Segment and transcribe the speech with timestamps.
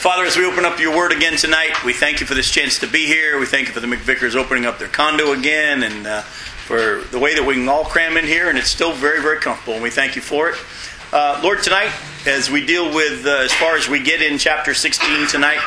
[0.00, 2.78] Father, as we open up your word again tonight, we thank you for this chance
[2.78, 3.38] to be here.
[3.38, 7.18] We thank you for the McVickers opening up their condo again and uh, for the
[7.18, 9.82] way that we can all cram in here, and it's still very, very comfortable, and
[9.82, 10.56] we thank you for it.
[11.12, 11.92] Uh, Lord, tonight,
[12.26, 15.60] as we deal with, uh, as far as we get in chapter 16 tonight,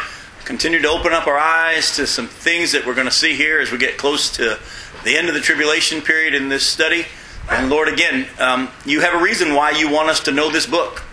[0.46, 3.60] continue to open up our eyes to some things that we're going to see here
[3.60, 4.58] as we get close to
[5.04, 7.06] the end of the tribulation period in this study.
[7.52, 10.66] And Lord, again, um, you have a reason why you want us to know this
[10.66, 11.04] book.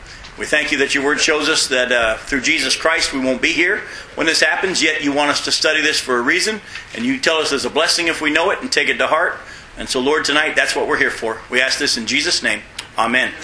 [0.40, 3.42] We thank you that your word shows us that uh, through Jesus Christ we won't
[3.42, 3.82] be here
[4.14, 6.62] when this happens, yet you want us to study this for a reason.
[6.96, 9.06] And you tell us there's a blessing if we know it and take it to
[9.06, 9.36] heart.
[9.76, 11.42] And so, Lord, tonight, that's what we're here for.
[11.50, 12.62] We ask this in Jesus' name.
[12.96, 13.34] Amen.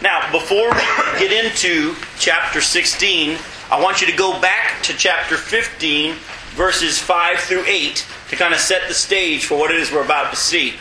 [0.00, 3.36] Now, before we get into chapter 16,
[3.70, 6.14] I want you to go back to chapter 15,
[6.54, 10.02] verses 5 through 8, to kind of set the stage for what it is we're
[10.02, 10.76] about to see.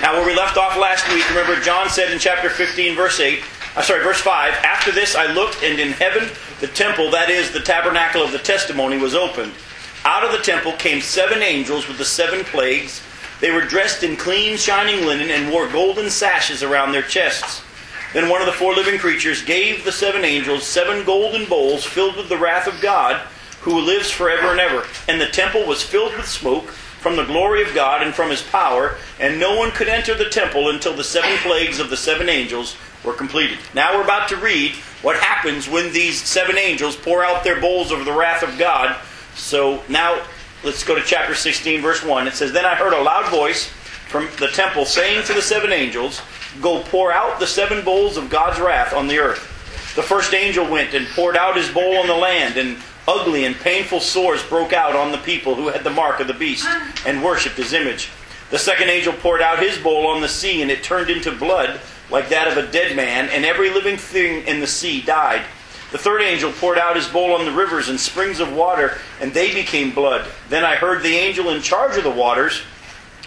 [0.00, 3.42] Now, where we left off last week, remember John said in chapter 15, verse 8,
[3.76, 6.30] I'm sorry, verse 5, After this I looked, and in heaven
[6.60, 9.52] the temple, that is, the tabernacle of the testimony, was opened.
[10.06, 13.02] Out of the temple came seven angels with the seven plagues.
[13.42, 17.62] They were dressed in clean, shining linen and wore golden sashes around their chests.
[18.14, 22.16] Then one of the four living creatures gave the seven angels seven golden bowls filled
[22.16, 23.20] with the wrath of God,
[23.60, 24.86] who lives forever and ever.
[25.06, 28.42] And the temple was filled with smoke from the glory of God and from his
[28.42, 32.30] power, and no one could enter the temple until the seven plagues of the seven
[32.30, 32.74] angels
[33.06, 33.58] were completed.
[33.72, 37.92] Now we're about to read what happens when these seven angels pour out their bowls
[37.92, 38.96] over the wrath of God.
[39.36, 40.22] So now
[40.64, 42.26] let's go to chapter 16, verse 1.
[42.26, 43.68] It says, Then I heard a loud voice
[44.08, 46.20] from the temple saying to the seven angels,
[46.60, 49.52] Go pour out the seven bowls of God's wrath on the earth.
[49.94, 53.54] The first angel went and poured out his bowl on the land, and ugly and
[53.54, 56.66] painful sores broke out on the people who had the mark of the beast
[57.06, 58.10] and worshipped his image.
[58.50, 61.80] The second angel poured out his bowl on the sea, and it turned into blood
[62.10, 65.42] like that of a dead man, and every living thing in the sea died.
[65.92, 69.32] The third angel poured out his bowl on the rivers and springs of water, and
[69.32, 70.28] they became blood.
[70.48, 72.62] Then I heard the angel in charge of the waters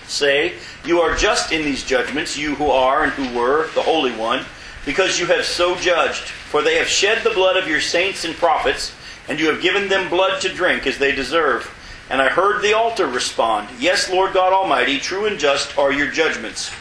[0.07, 0.53] say,
[0.85, 4.45] You are just in these judgments, you who are and who were, the Holy One,
[4.85, 6.23] because you have so judged.
[6.23, 8.93] For they have shed the blood of your saints and prophets,
[9.27, 11.75] and you have given them blood to drink as they deserve.
[12.09, 16.11] And I heard the altar respond, Yes, Lord God Almighty, true and just are your
[16.11, 16.71] judgments.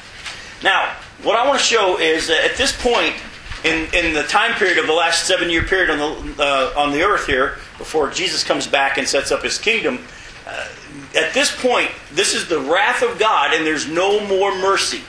[0.63, 3.15] Now, what I want to show is that at this point,
[3.65, 6.93] in, in the time period of the last seven year period on the, uh, on
[6.93, 9.99] the earth here, before Jesus comes back and sets up his kingdom,
[10.47, 10.69] uh,
[11.17, 15.03] at this point, this is the wrath of God, and there's no more mercy.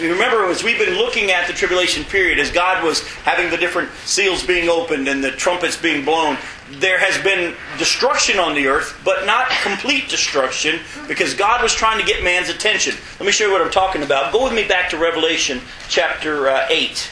[0.00, 3.90] Remember, as we've been looking at the tribulation period, as God was having the different
[4.04, 6.36] seals being opened and the trumpets being blown,
[6.72, 12.00] there has been destruction on the earth, but not complete destruction, because God was trying
[12.00, 12.94] to get man's attention.
[13.18, 14.32] Let me show you what I'm talking about.
[14.32, 17.10] Go with me back to Revelation chapter uh, 8.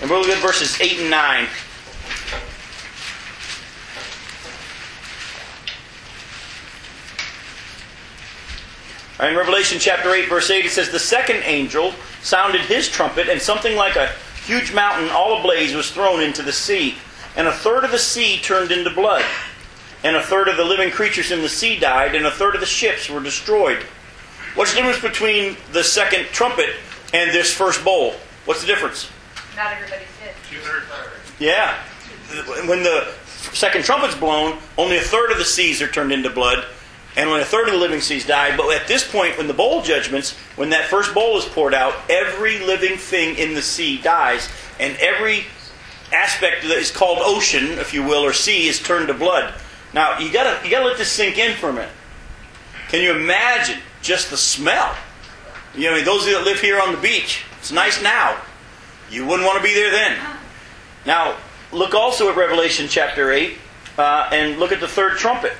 [0.00, 1.46] And we'll look at verses 8 and 9.
[9.22, 13.28] Uh, in Revelation chapter 8, verse 8, it says, The second angel sounded his trumpet,
[13.28, 14.10] and something like a
[14.44, 16.96] huge mountain all ablaze was thrown into the sea.
[17.36, 19.24] And a third of the sea turned into blood.
[20.02, 22.60] And a third of the living creatures in the sea died, and a third of
[22.60, 23.84] the ships were destroyed.
[24.56, 26.70] What's the difference between the second trumpet
[27.14, 28.14] and this first bowl?
[28.44, 29.08] What's the difference?
[29.54, 30.34] Not everybody's dead.
[31.38, 31.78] Yeah.
[32.66, 33.12] When the
[33.52, 36.66] second trumpet's blown, only a third of the seas are turned into blood,
[37.16, 38.56] and when a third of the living seas died.
[38.56, 41.94] But at this point, when the bowl judgments, when that first bowl is poured out,
[42.08, 44.48] every living thing in the sea dies,
[44.80, 45.44] and every
[46.12, 49.54] aspect that is called ocean, if you will, or sea, is turned to blood.
[49.92, 51.90] Now you gotta you gotta let this sink in for a minute.
[52.88, 54.94] Can you imagine just the smell?
[55.74, 58.38] You know, those of you that live here on the beach, it's nice now.
[59.10, 60.18] You wouldn't want to be there then.
[61.06, 61.36] Now,
[61.70, 63.56] look also at Revelation chapter 8
[63.98, 65.52] uh, and look at the third trumpet.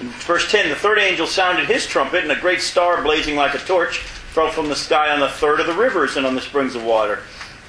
[0.00, 3.54] In verse 10, the third angel sounded his trumpet, and a great star blazing like
[3.54, 6.40] a torch fell from the sky on the third of the rivers and on the
[6.40, 7.20] springs of water.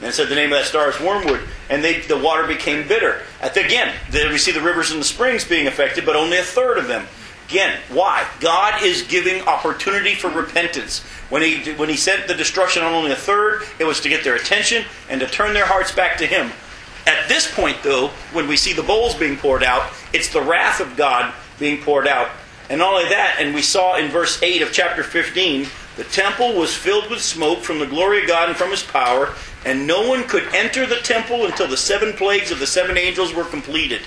[0.02, 3.22] And said the name of that star is wormwood, and they, the water became bitter.
[3.41, 6.78] The, again, we see the rivers and the springs being affected, but only a third
[6.78, 7.05] of them.
[7.50, 8.26] Again, why?
[8.40, 11.03] God is giving opportunity for repentance.
[11.29, 14.23] When he, when he sent the destruction on only a third, it was to get
[14.23, 16.52] their attention and to turn their hearts back to Him.
[17.05, 20.79] At this point, though, when we see the bowls being poured out, it's the wrath
[20.79, 22.29] of God being poured out.
[22.69, 26.53] And not only that, and we saw in verse 8 of chapter 15, the temple
[26.53, 29.34] was filled with smoke from the glory of God and from His power,
[29.66, 33.34] and no one could enter the temple until the seven plagues of the seven angels
[33.34, 34.02] were completed.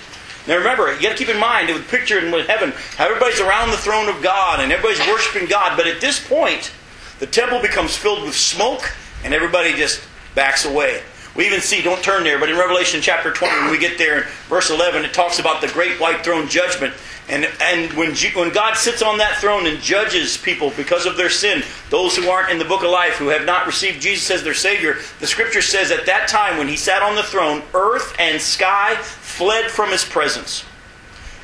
[0.46, 3.70] Now remember, you got to keep in mind, with picture in heaven, how everybody's around
[3.70, 5.76] the throne of God and everybody's worshiping God.
[5.76, 6.70] But at this point,
[7.18, 8.92] the temple becomes filled with smoke
[9.24, 10.02] and everybody just
[10.34, 11.02] backs away.
[11.34, 14.22] We even see, don't turn there, but in Revelation chapter 20, when we get there
[14.22, 16.94] in verse 11, it talks about the great white throne judgment.
[17.28, 21.30] And, and when, when God sits on that throne and judges people because of their
[21.30, 24.44] sin, those who aren't in the book of life, who have not received Jesus as
[24.44, 28.14] their Savior, the scripture says at that time when he sat on the throne, earth
[28.18, 30.64] and sky fled from his presence.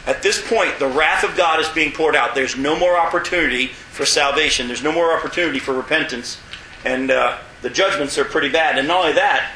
[0.06, 2.34] At this point, the wrath of God is being poured out.
[2.34, 6.38] There's no more opportunity for salvation, there's no more opportunity for repentance.
[6.84, 8.78] And uh, the judgments are pretty bad.
[8.78, 9.50] And not only that,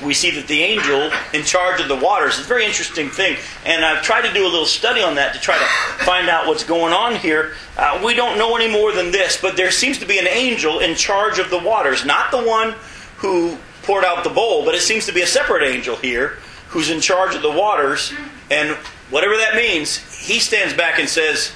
[0.00, 3.36] we see that the angel in charge of the waters is a very interesting thing.
[3.64, 5.64] And I've tried to do a little study on that to try to
[6.04, 7.54] find out what's going on here.
[7.76, 10.80] Uh, we don't know any more than this, but there seems to be an angel
[10.80, 12.04] in charge of the waters.
[12.04, 12.74] Not the one
[13.18, 16.90] who poured out the bowl, but it seems to be a separate angel here who's
[16.90, 18.12] in charge of the waters.
[18.50, 18.76] And
[19.10, 19.96] whatever that means,
[20.26, 21.54] he stands back and says,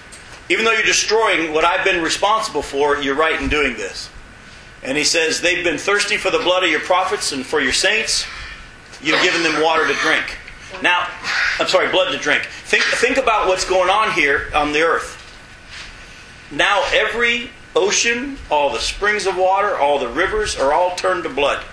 [0.50, 4.10] even though you're destroying what I've been responsible for, you're right in doing this.
[4.82, 7.72] And he says, They've been thirsty for the blood of your prophets and for your
[7.72, 8.26] saints.
[9.02, 10.36] You've given them water to drink.
[10.82, 11.08] Now,
[11.58, 12.44] I'm sorry, blood to drink.
[12.44, 15.14] Think, think about what's going on here on the earth.
[16.50, 21.28] Now, every ocean, all the springs of water, all the rivers are all turned to
[21.28, 21.64] blood.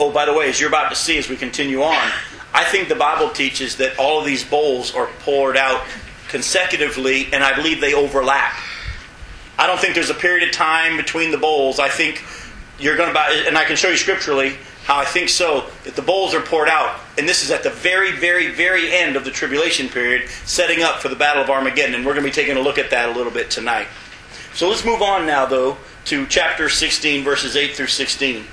[0.00, 2.12] Oh, by the way, as you're about to see as we continue on,
[2.54, 5.84] I think the Bible teaches that all of these bowls are poured out
[6.28, 8.54] consecutively, and I believe they overlap.
[9.58, 11.80] I don't think there's a period of time between the bowls.
[11.80, 12.24] I think
[12.78, 15.96] you're going to, buy, and I can show you scripturally how I think so, that
[15.96, 16.98] the bowls are poured out.
[17.18, 21.00] And this is at the very, very, very end of the tribulation period, setting up
[21.00, 21.94] for the Battle of Armageddon.
[21.94, 23.86] And we're going to be taking a look at that a little bit tonight.
[24.54, 25.76] So let's move on now, though,
[26.06, 28.44] to chapter 16, verses 8 through 16.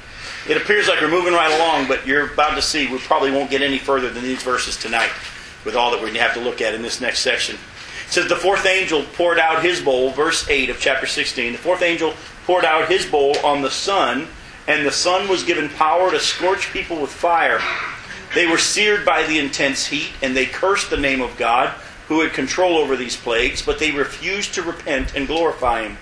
[0.50, 3.50] It appears like we're moving right along, but you're about to see we probably won't
[3.50, 5.12] get any further than these verses tonight
[5.64, 7.58] with all that we have to look at in this next section.
[8.16, 11.52] Says the fourth angel poured out his bowl, verse 8 of chapter 16.
[11.52, 12.14] The fourth angel
[12.46, 14.30] poured out his bowl on the sun,
[14.70, 17.60] and the sun was given power to scorch people with fire.
[18.34, 21.72] They were seared by the intense heat, and they cursed the name of God,
[22.08, 25.98] who had control over these plagues, but they refused to repent and glorify him.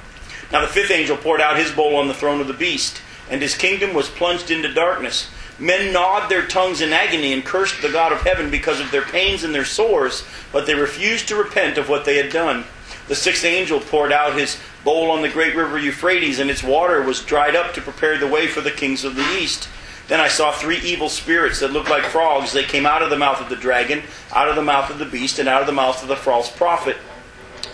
[0.52, 3.42] Now the fifth angel poured out his bowl on the throne of the beast, and
[3.42, 7.92] his kingdom was plunged into darkness Men gnawed their tongues in agony and cursed the
[7.92, 11.78] God of heaven because of their pains and their sores, but they refused to repent
[11.78, 12.66] of what they had done.
[13.08, 17.02] The sixth angel poured out his bowl on the great river Euphrates, and its water
[17.02, 19.68] was dried up to prepare the way for the kings of the east.
[20.08, 22.52] Then I saw three evil spirits that looked like frogs.
[22.52, 24.04] They came out of the mouth of the dragon,
[24.34, 26.52] out of the mouth of the beast, and out of the mouth of the false
[26.52, 26.98] prophet.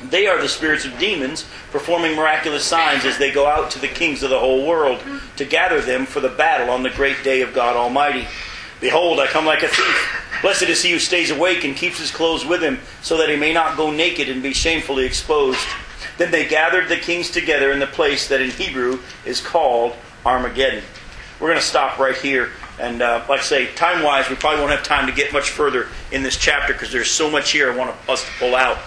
[0.04, 3.88] They are the spirits of demons, performing miraculous signs as they go out to the
[3.88, 5.02] kings of the whole world
[5.36, 8.28] to gather them for the battle on the great day of God Almighty.
[8.80, 10.26] Behold, I come like a thief.
[10.42, 13.36] Blessed is he who stays awake and keeps his clothes with him, so that he
[13.36, 15.60] may not go naked and be shamefully exposed.
[16.18, 19.94] Then they gathered the kings together in the place that in Hebrew is called
[20.26, 20.84] Armageddon.
[21.40, 22.52] We're going to stop right here.
[22.80, 25.50] And uh, like I say, time wise, we probably won't have time to get much
[25.50, 28.78] further in this chapter because there's so much here I want us to pull out.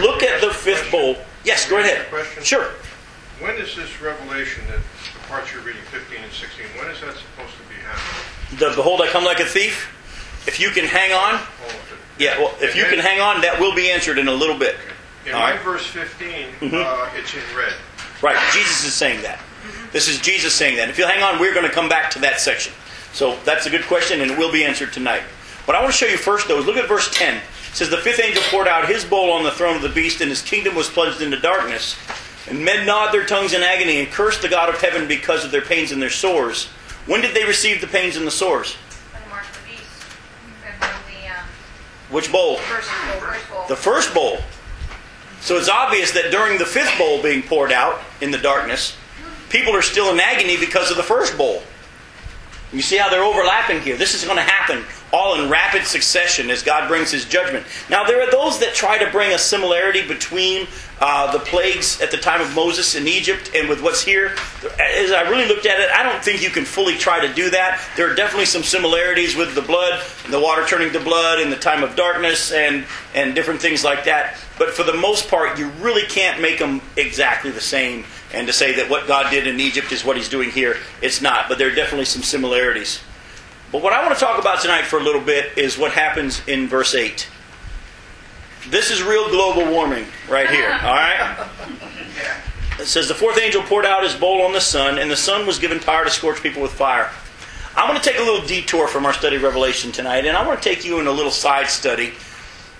[0.00, 1.16] Look at the fifth bowl.
[1.44, 2.06] Yes, go ahead.
[2.44, 2.70] Sure.
[3.40, 7.14] When is this revelation that the parts you're reading, 15 and 16, when is that
[7.14, 8.58] supposed to be happening?
[8.58, 9.90] The Behold, I come like a thief.
[10.46, 11.38] If you can hang on, All
[11.70, 11.98] of it.
[12.22, 14.76] yeah, well, if you can hang on, that will be answered in a little bit.
[15.26, 15.60] In All my right.
[15.62, 16.28] verse 15,
[16.60, 16.74] Mm-hmm.
[16.74, 17.72] uh, it's in red.
[18.22, 19.40] Right, Jesus is saying that.
[19.92, 20.88] This is Jesus saying that.
[20.88, 22.72] If you hang on, we're going to come back to that section.
[23.14, 25.22] So that's a good question, and it will be answered tonight.
[25.66, 27.36] What I want to show you first, though, is look at verse 10.
[27.36, 30.20] It says, The fifth angel poured out his bowl on the throne of the beast,
[30.20, 31.96] and his kingdom was plunged into darkness.
[32.48, 35.52] And men gnawed their tongues in agony and cursed the God of heaven because of
[35.52, 36.66] their pains and their sores.
[37.06, 38.74] When did they receive the pains and the sores?
[39.12, 39.84] When the mark of the beast.
[40.66, 41.46] And when the um,
[42.10, 42.56] Which bowl?
[42.56, 43.64] first bowl, first bowl.
[43.68, 44.38] The first bowl.
[45.40, 48.96] So it's obvious that during the fifth bowl being poured out in the darkness,
[49.50, 51.62] people are still in agony because of the first bowl.
[52.74, 53.96] You see how they're overlapping here.
[53.96, 57.64] This is going to happen all in rapid succession as God brings his judgment.
[57.88, 60.66] Now, there are those that try to bring a similarity between
[61.00, 64.34] uh, the plagues at the time of Moses in Egypt and with what's here.
[64.80, 67.48] As I really looked at it, I don't think you can fully try to do
[67.50, 67.80] that.
[67.96, 71.56] There are definitely some similarities with the blood, the water turning to blood in the
[71.56, 74.36] time of darkness, and, and different things like that.
[74.58, 78.04] But for the most part, you really can't make them exactly the same.
[78.34, 81.22] And to say that what God did in Egypt is what he's doing here, it's
[81.22, 81.48] not.
[81.48, 83.00] But there are definitely some similarities.
[83.70, 86.42] But what I want to talk about tonight for a little bit is what happens
[86.46, 87.28] in verse 8.
[88.68, 91.48] This is real global warming right here, all right?
[92.78, 95.46] It says, The fourth angel poured out his bowl on the sun, and the sun
[95.46, 97.10] was given power to scorch people with fire.
[97.76, 100.46] I want to take a little detour from our study of Revelation tonight, and I
[100.46, 102.12] want to take you in a little side study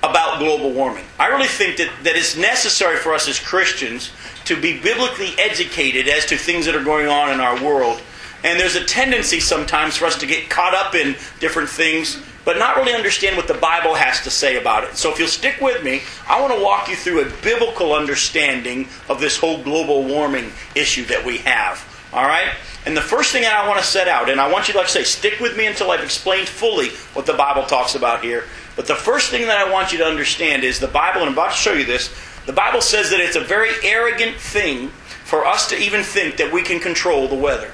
[0.03, 1.05] about global warming.
[1.19, 4.11] I really think that, that it's necessary for us as Christians
[4.45, 8.01] to be biblically educated as to things that are going on in our world
[8.45, 12.59] And there's a tendency sometimes for us to get caught up in different things, but
[12.59, 14.97] not really understand what the Bible has to say about it.
[14.97, 18.87] So if you'll stick with me, I want to walk you through a biblical understanding
[19.09, 21.91] of this whole global warming issue that we have.
[22.13, 22.51] All right?
[22.85, 24.79] And the first thing that I want to set out, and I want you to,
[24.79, 28.23] like I say, stick with me until I've explained fully what the Bible talks about
[28.23, 28.45] here.
[28.77, 31.33] But the first thing that I want you to understand is the Bible, and I'm
[31.33, 32.15] about to show you this,
[32.47, 34.89] the Bible says that it's a very arrogant thing
[35.25, 37.73] for us to even think that we can control the weather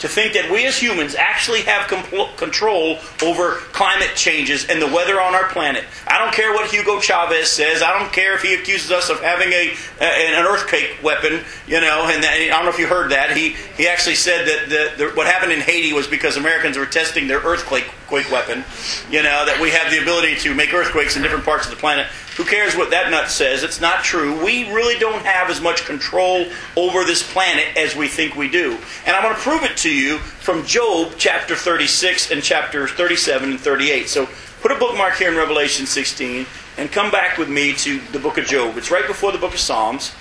[0.00, 4.86] to think that we as humans actually have compl- control over climate changes and the
[4.86, 5.84] weather on our planet.
[6.06, 7.82] I don't care what Hugo Chavez says.
[7.82, 11.44] I don't care if he accuses us of having a, a an earthquake weapon.
[11.66, 13.36] You know, and that, I don't know if you heard that.
[13.36, 16.86] He he actually said that the, the, what happened in Haiti was because Americans were
[16.86, 18.64] testing their earthquake quake weapon.
[19.10, 21.76] You know that we have the ability to make earthquakes in different parts of the
[21.76, 22.06] planet.
[22.38, 23.62] Who cares what that nut says?
[23.62, 24.42] It's not true.
[24.42, 26.46] We really don't have as much control
[26.76, 28.78] over this planet as we think we do.
[29.06, 33.50] And I'm going to prove it to you from Job chapter 36 and chapter 37
[33.50, 34.08] and 38.
[34.08, 34.26] So
[34.62, 36.46] put a bookmark here in Revelation 16
[36.78, 38.78] and come back with me to the book of Job.
[38.78, 40.14] It's right before the book of Psalms.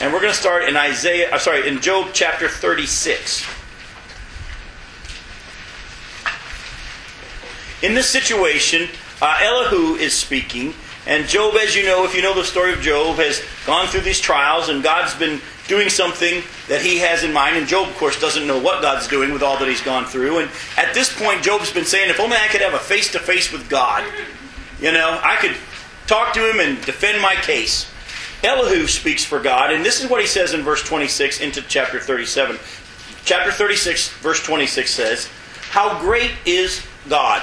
[0.00, 3.61] And we're going to start in Isaiah, uh, sorry, in Job chapter 36.
[7.82, 8.88] In this situation,
[9.20, 10.72] uh, Elihu is speaking,
[11.04, 14.02] and Job, as you know, if you know the story of Job, has gone through
[14.02, 17.56] these trials, and God's been doing something that he has in mind.
[17.56, 20.38] And Job, of course, doesn't know what God's doing with all that he's gone through.
[20.38, 23.18] And at this point, Job's been saying, if only I could have a face to
[23.18, 24.04] face with God,
[24.80, 25.56] you know, I could
[26.06, 27.90] talk to him and defend my case.
[28.44, 31.98] Elihu speaks for God, and this is what he says in verse 26 into chapter
[31.98, 32.58] 37.
[33.24, 35.28] Chapter 36, verse 26 says,
[35.70, 37.42] How great is God,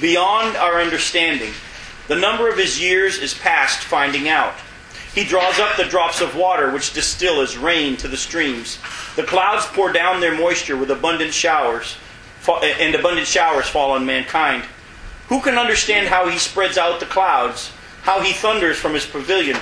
[0.00, 1.52] beyond our understanding.
[2.08, 4.54] The number of his years is past finding out.
[5.14, 8.78] He draws up the drops of water which distill as rain to the streams.
[9.14, 11.96] The clouds pour down their moisture with abundant showers,
[12.48, 14.64] and abundant showers fall on mankind.
[15.28, 17.72] Who can understand how he spreads out the clouds,
[18.02, 19.56] how he thunders from his pavilion?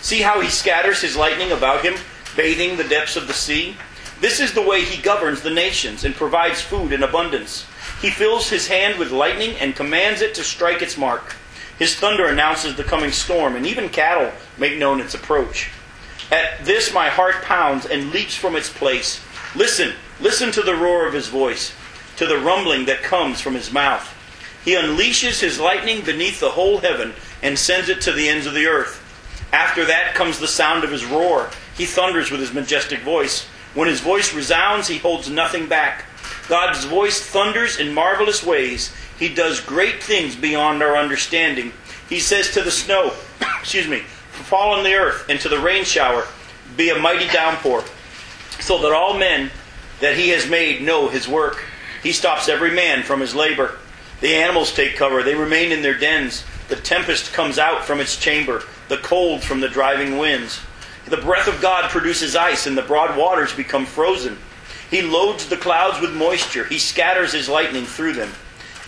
[0.00, 1.94] See how he scatters his lightning about him,
[2.34, 3.76] bathing the depths of the sea?
[4.20, 7.66] This is the way he governs the nations and provides food in abundance.
[8.00, 11.36] He fills his hand with lightning and commands it to strike its mark.
[11.78, 15.70] His thunder announces the coming storm, and even cattle make known its approach.
[16.30, 19.24] At this my heart pounds and leaps from its place.
[19.54, 21.74] Listen, listen to the roar of his voice,
[22.16, 24.12] to the rumbling that comes from his mouth.
[24.64, 28.54] He unleashes his lightning beneath the whole heaven and sends it to the ends of
[28.54, 29.02] the earth.
[29.52, 31.50] After that comes the sound of his roar.
[31.76, 33.46] He thunders with his majestic voice.
[33.74, 36.04] When his voice resounds, he holds nothing back.
[36.48, 38.94] God's voice thunders in marvelous ways.
[39.18, 41.72] He does great things beyond our understanding.
[42.08, 43.12] He says to the snow,
[43.60, 44.00] excuse me,
[44.30, 46.26] fall on the earth, and to the rain shower,
[46.76, 47.84] be a mighty downpour,
[48.60, 49.50] so that all men
[50.00, 51.62] that he has made know his work.
[52.02, 53.78] He stops every man from his labor.
[54.20, 56.44] The animals take cover, they remain in their dens.
[56.68, 60.60] The tempest comes out from its chamber, the cold from the driving winds.
[61.06, 64.38] The breath of God produces ice, and the broad waters become frozen.
[64.90, 68.32] He loads the clouds with moisture, he scatters his lightning through them.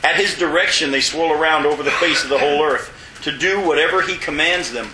[0.04, 3.60] At his direction, they swirl around over the face of the whole earth to do
[3.60, 4.88] whatever he commands them.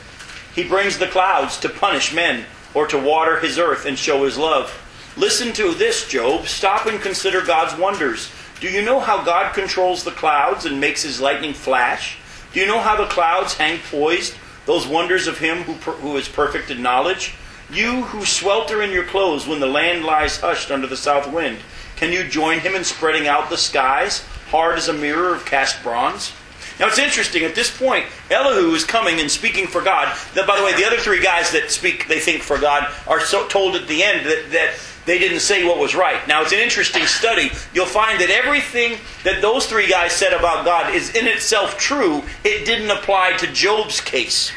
[0.54, 4.38] He brings the clouds to punish men or to water his earth and show his
[4.38, 4.72] love.
[5.16, 6.46] Listen to this, Job.
[6.46, 8.32] Stop and consider God's wonders.
[8.60, 12.16] Do you know how God controls the clouds and makes his lightning flash?
[12.52, 14.34] Do you know how the clouds hang poised,
[14.64, 17.34] those wonders of him who, who is perfect in knowledge?
[17.74, 21.58] You who swelter in your clothes when the land lies hushed under the south wind,
[21.96, 24.24] can you join him in spreading out the skies?
[24.54, 26.32] hard as a mirror of cast bronze.
[26.78, 30.16] Now it's interesting, at this point, Elihu is coming and speaking for God.
[30.34, 33.20] That, by the way, the other three guys that speak, they think for God, are
[33.20, 34.74] so told at the end that, that
[35.06, 36.26] they didn't say what was right.
[36.28, 37.50] Now it's an interesting study.
[37.72, 42.22] You'll find that everything that those three guys said about God is in itself true.
[42.44, 44.52] It didn't apply to Job's case.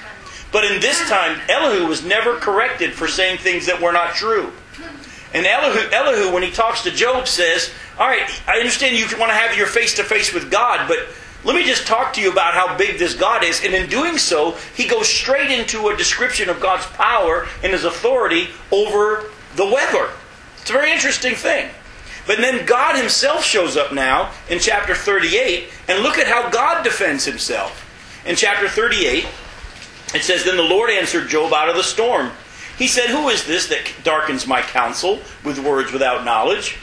[0.58, 4.52] But in this time, Elihu was never corrected for saying things that were not true.
[5.32, 9.30] And Elihu, Elihu, when he talks to Job, says, All right, I understand you want
[9.30, 10.98] to have your face to face with God, but
[11.44, 13.64] let me just talk to you about how big this God is.
[13.64, 17.84] And in doing so, he goes straight into a description of God's power and his
[17.84, 19.26] authority over
[19.58, 20.10] the weather.
[20.60, 21.70] It's a very interesting thing.
[22.26, 26.82] But then God himself shows up now in chapter 38, and look at how God
[26.82, 27.84] defends himself.
[28.26, 29.28] In chapter 38,
[30.14, 32.32] it says, Then the Lord answered Job out of the storm.
[32.78, 36.78] He said, Who is this that darkens my counsel with words without knowledge?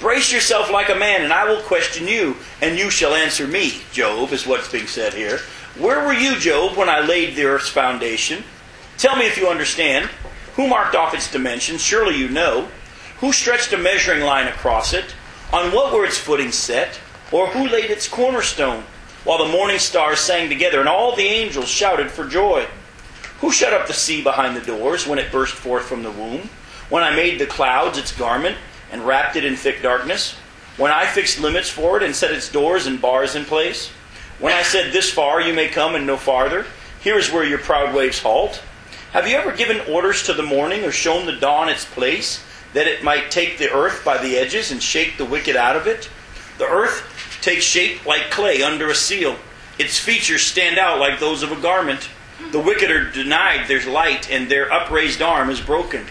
[0.00, 3.82] Brace yourself like a man, and I will question you, and you shall answer me,
[3.92, 5.40] Job, is what's being said here.
[5.78, 8.42] Where were you, Job, when I laid the earth's foundation?
[8.96, 10.08] Tell me if you understand.
[10.56, 11.82] Who marked off its dimensions?
[11.82, 12.68] Surely you know.
[13.18, 15.14] Who stretched a measuring line across it?
[15.52, 16.98] On what were its footings set?
[17.30, 18.84] Or who laid its cornerstone?
[19.24, 22.66] While the morning stars sang together and all the angels shouted for joy.
[23.40, 26.48] Who shut up the sea behind the doors when it burst forth from the womb?
[26.88, 28.56] When I made the clouds its garment
[28.90, 30.34] and wrapped it in thick darkness?
[30.78, 33.90] When I fixed limits for it and set its doors and bars in place?
[34.38, 36.64] When I said, This far you may come and no farther?
[37.02, 38.62] Here is where your proud waves halt.
[39.12, 42.86] Have you ever given orders to the morning or shown the dawn its place, that
[42.86, 46.08] it might take the earth by the edges and shake the wicked out of it?
[46.58, 47.02] The earth
[47.40, 49.36] takes shape like clay under a seal.
[49.78, 52.08] Its features stand out like those of a garment.
[52.52, 56.06] The wicked are denied their light, and their upraised arm is broken.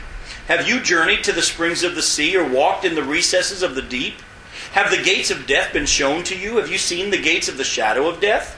[0.47, 3.75] Have you journeyed to the springs of the sea, or walked in the recesses of
[3.75, 4.15] the deep?
[4.71, 6.57] Have the gates of death been shown to you?
[6.57, 8.55] Have you seen the gates of the shadow of death?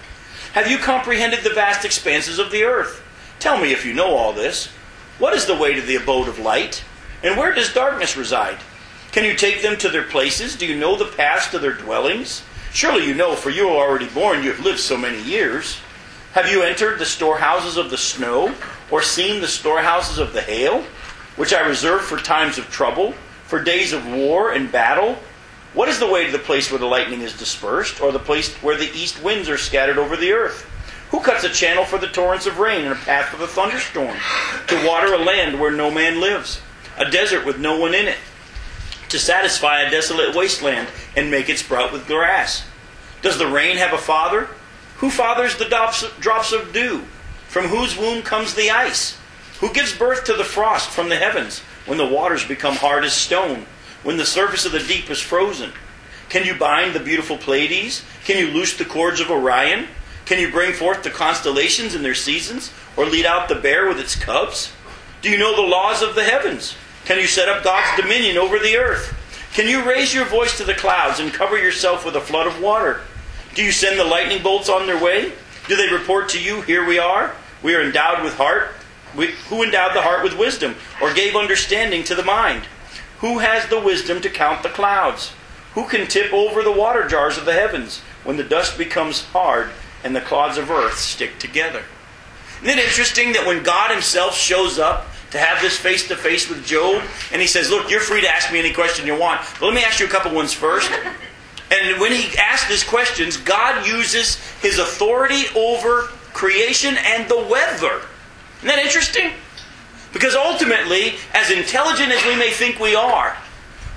[0.53, 3.01] Have you comprehended the vast expanses of the earth?
[3.39, 4.67] Tell me if you know all this.
[5.17, 6.83] What is the way to the abode of light?
[7.23, 8.57] And where does darkness reside?
[9.11, 10.55] Can you take them to their places?
[10.55, 12.43] Do you know the paths to their dwellings?
[12.73, 15.79] Surely you know, for you are already born, you have lived so many years.
[16.33, 18.55] Have you entered the storehouses of the snow,
[18.89, 20.83] or seen the storehouses of the hail,
[21.35, 23.13] which I reserve for times of trouble,
[23.45, 25.17] for days of war and battle?
[25.73, 28.53] What is the way to the place where the lightning is dispersed, or the place
[28.55, 30.65] where the east winds are scattered over the earth?
[31.11, 34.15] Who cuts a channel for the torrents of rain and a path for the thunderstorm,
[34.67, 36.61] to water a land where no man lives,
[36.97, 38.17] a desert with no one in it,
[39.11, 42.65] to satisfy a desolate wasteland and make it sprout with grass?
[43.21, 44.47] Does the rain have a father?
[44.97, 45.65] Who fathers the
[46.19, 47.03] drops of dew?
[47.47, 49.17] From whose womb comes the ice?
[49.59, 53.13] Who gives birth to the frost from the heavens when the waters become hard as
[53.13, 53.65] stone,
[54.03, 55.71] when the surface of the deep is frozen?
[56.29, 58.03] Can you bind the beautiful Pleiades?
[58.23, 59.87] Can you loose the cords of Orion?
[60.25, 63.99] Can you bring forth the constellations in their seasons, or lead out the bear with
[63.99, 64.71] its cubs?
[65.21, 66.75] Do you know the laws of the heavens?
[67.05, 69.17] Can you set up God's dominion over the earth?
[69.53, 72.61] Can you raise your voice to the clouds and cover yourself with a flood of
[72.61, 73.01] water?
[73.53, 75.33] Do you send the lightning bolts on their way?
[75.67, 77.35] Do they report to you, Here we are?
[77.61, 78.69] We are endowed with heart.
[79.15, 82.63] We, who endowed the heart with wisdom, or gave understanding to the mind?
[83.19, 85.33] Who has the wisdom to count the clouds?
[85.73, 89.71] Who can tip over the water jars of the heavens when the dust becomes hard
[90.03, 91.83] and the clods of earth stick together.
[92.63, 96.49] Isn't it interesting that when God Himself shows up to have this face to face
[96.49, 99.41] with Job, and He says, Look, you're free to ask me any question you want,
[99.59, 100.91] but let me ask you a couple ones first.
[101.71, 108.01] And when He asks these questions, God uses His authority over creation and the weather.
[108.57, 109.31] Isn't that interesting?
[110.11, 113.37] Because ultimately, as intelligent as we may think we are,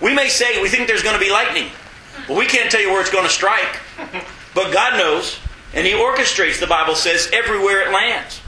[0.00, 1.68] we may say we think there's going to be lightning,
[2.28, 3.80] but we can't tell you where it's going to strike.
[4.54, 5.38] But God knows.
[5.74, 8.40] And he orchestrates, the Bible says, everywhere it lands.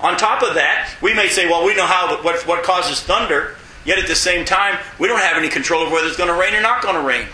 [0.00, 3.56] On top of that, we may say, well, we know how what, what causes thunder,
[3.84, 6.38] yet at the same time, we don't have any control of whether it's going to
[6.38, 7.26] rain or not going to rain.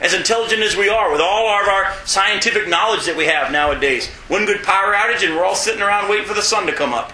[0.00, 4.08] As intelligent as we are, with all of our scientific knowledge that we have nowadays,
[4.28, 6.92] one good power outage and we're all sitting around waiting for the sun to come
[6.92, 7.12] up.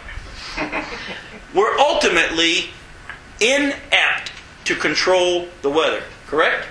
[1.55, 2.71] we're ultimately
[3.41, 4.33] inept
[4.65, 6.67] to control the weather, correct?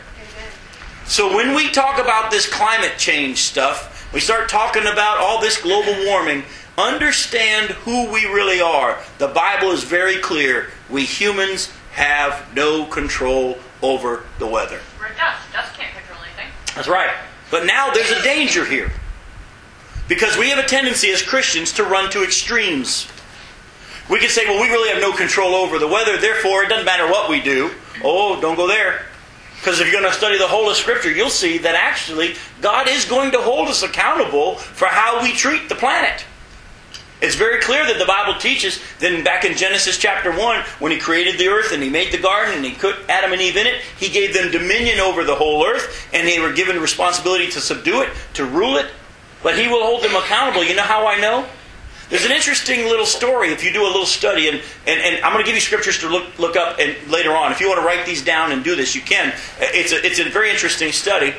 [1.06, 5.62] So when we talk about this climate change stuff, we start talking about all this
[5.62, 6.44] global warming,
[6.78, 9.00] understand who we really are.
[9.18, 10.72] The Bible is very clear.
[10.90, 14.80] We humans have no control over the weather.
[15.00, 15.52] We're dust.
[15.52, 16.52] Dust can't control anything.
[16.76, 17.14] That's right.
[17.50, 18.92] But now there's a danger here.
[20.08, 23.08] Because we have a tendency as Christians to run to extremes.
[24.10, 26.86] We can say, well, we really have no control over the weather, therefore it doesn't
[26.86, 27.72] matter what we do.
[28.04, 29.06] Oh, don't go there.
[29.56, 32.90] Because if you're going to study the whole of Scripture, you'll see that actually God
[32.90, 36.26] is going to hold us accountable for how we treat the planet.
[37.22, 40.98] It's very clear that the Bible teaches that back in Genesis chapter 1, when He
[40.98, 43.68] created the earth and He made the garden and He put Adam and Eve in
[43.68, 47.62] it, He gave them dominion over the whole earth and they were given responsibility to
[47.62, 48.88] subdue it, to rule it.
[49.44, 50.64] But He will hold them accountable.
[50.64, 51.48] You know how I know?
[52.10, 55.32] There's an interesting little story if you do a little study, and, and, and I'm
[55.32, 57.54] going to give you scriptures to look, look up and later on.
[57.54, 59.34] If you want to write these down and do this, you can.
[59.60, 61.34] It's a, it's a very interesting study.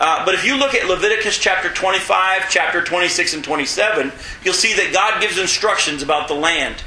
[0.00, 4.74] Uh, but if you look at Leviticus chapter 25, chapter 26, and 27, you'll see
[4.74, 6.82] that God gives instructions about the land.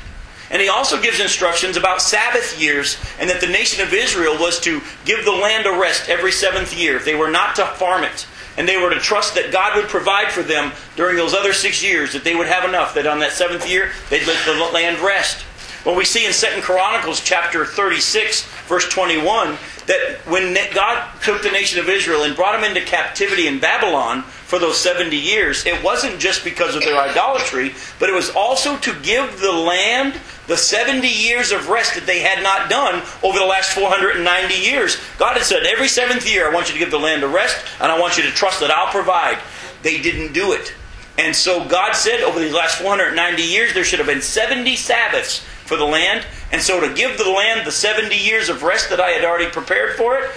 [0.50, 4.60] And he also gives instructions about Sabbath years, and that the nation of Israel was
[4.62, 7.00] to give the land a rest every seventh year.
[7.00, 10.32] They were not to farm it and they were to trust that God would provide
[10.32, 13.32] for them during those other six years, that they would have enough, that on that
[13.32, 15.46] seventh year, they'd let the land rest.
[15.88, 21.50] Well, we see in Second Chronicles chapter 36, verse 21, that when God took the
[21.50, 25.82] nation of Israel and brought them into captivity in Babylon for those 70 years, it
[25.82, 30.58] wasn't just because of their idolatry, but it was also to give the land the
[30.58, 34.98] 70 years of rest that they had not done over the last 490 years.
[35.18, 37.66] God had said, every seventh year, I want you to give the land a rest,
[37.80, 39.40] and I want you to trust that I'll provide.
[39.84, 40.74] They didn't do it.
[41.18, 45.46] And so God said over these last 490 years, there should have been 70 Sabbaths
[45.68, 46.26] for the land.
[46.52, 49.50] And so to give the land the 70 years of rest that I had already
[49.52, 50.32] prepared for it,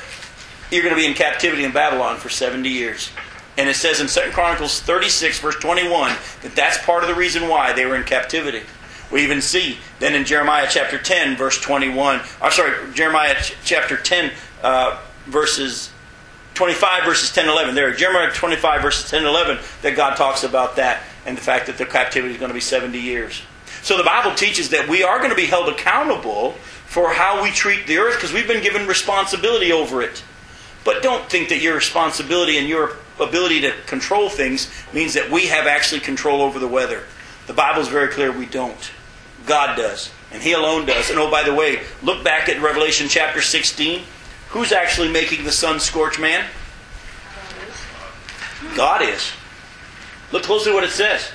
[0.71, 3.11] you're going to be in captivity in Babylon for 70 years.
[3.57, 7.49] And it says in 2 Chronicles 36, verse 21, that that's part of the reason
[7.49, 8.63] why they were in captivity.
[9.11, 13.97] We even see then in Jeremiah chapter 10, verse 21, or sorry, Jeremiah ch- chapter
[13.97, 14.31] 10,
[14.63, 15.91] uh, verses
[16.55, 20.43] 25 verses 10 and 11 there jeremiah 25 verses 10 and 11 that god talks
[20.43, 23.43] about that and the fact that their captivity is going to be 70 years
[23.83, 26.53] so the bible teaches that we are going to be held accountable
[26.87, 30.23] for how we treat the earth because we've been given responsibility over it
[30.85, 35.47] but don't think that your responsibility and your ability to control things means that we
[35.47, 37.05] have actually control over the weather
[37.47, 38.91] the bible is very clear we don't
[39.47, 43.09] god does and he alone does and oh by the way look back at revelation
[43.09, 44.03] chapter 16
[44.51, 46.45] Who's actually making the sun scorch man?
[48.75, 49.31] God is.
[50.33, 51.31] Look closely what it says.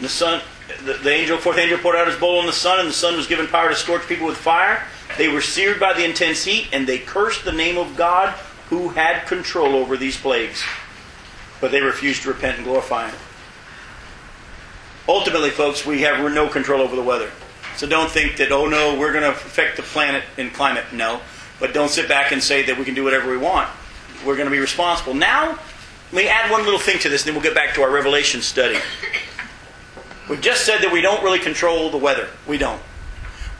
[0.00, 0.40] The sun,
[0.84, 3.16] the, the angel, fourth angel poured out his bowl on the sun, and the sun
[3.16, 4.86] was given power to scorch people with fire.
[5.18, 8.30] They were seared by the intense heat, and they cursed the name of God
[8.68, 10.62] who had control over these plagues.
[11.60, 13.18] But they refused to repent and glorify Him.
[15.08, 17.30] Ultimately, folks, we have no control over the weather.
[17.76, 20.84] So don't think that, oh no, we're going to affect the planet and climate.
[20.92, 21.20] No.
[21.58, 23.68] But don't sit back and say that we can do whatever we want.
[24.24, 25.14] We're going to be responsible.
[25.14, 25.58] Now,
[26.12, 27.90] let me add one little thing to this, and then we'll get back to our
[27.90, 28.78] Revelation study.
[30.32, 32.26] We've just said that we don't really control the weather.
[32.48, 32.80] We don't.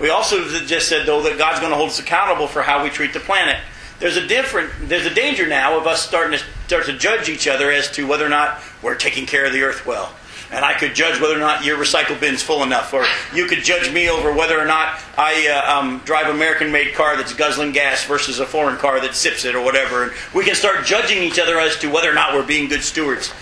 [0.00, 2.88] We also just said, though, that God's going to hold us accountable for how we
[2.88, 3.58] treat the planet.
[3.98, 7.46] There's a different, there's a danger now of us starting to start to judge each
[7.46, 10.14] other as to whether or not we're taking care of the earth well
[10.50, 13.64] and I could judge whether or not your recycle bin's full enough, or you could
[13.64, 17.72] judge me over whether or not I uh, um, drive an American-made car that's guzzling
[17.72, 20.04] gas versus a foreign car that sips it, or whatever.
[20.04, 22.82] And we can start judging each other as to whether or not we're being good
[22.82, 23.32] stewards.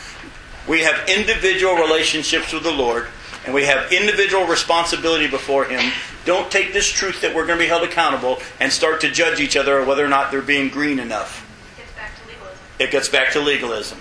[0.68, 3.08] We have individual relationships with the Lord,
[3.44, 5.92] and we have individual responsibility before Him.
[6.24, 9.40] Don't take this truth that we're going to be held accountable and start to judge
[9.40, 11.46] each other whether or not they're being green enough.
[11.78, 12.58] It gets back to legalism.
[12.78, 13.98] It gets back to legalism.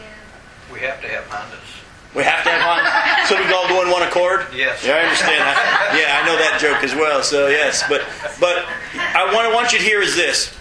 [0.72, 1.80] We have to have Hondas.
[2.16, 4.48] We have to have on, so we can all go in one accord.
[4.54, 4.84] Yes.
[4.84, 5.44] Yeah, I understand.
[5.44, 7.22] I, yeah, I know that joke as well.
[7.22, 8.02] So yes, but
[8.40, 10.56] but I want I want you to hear is this: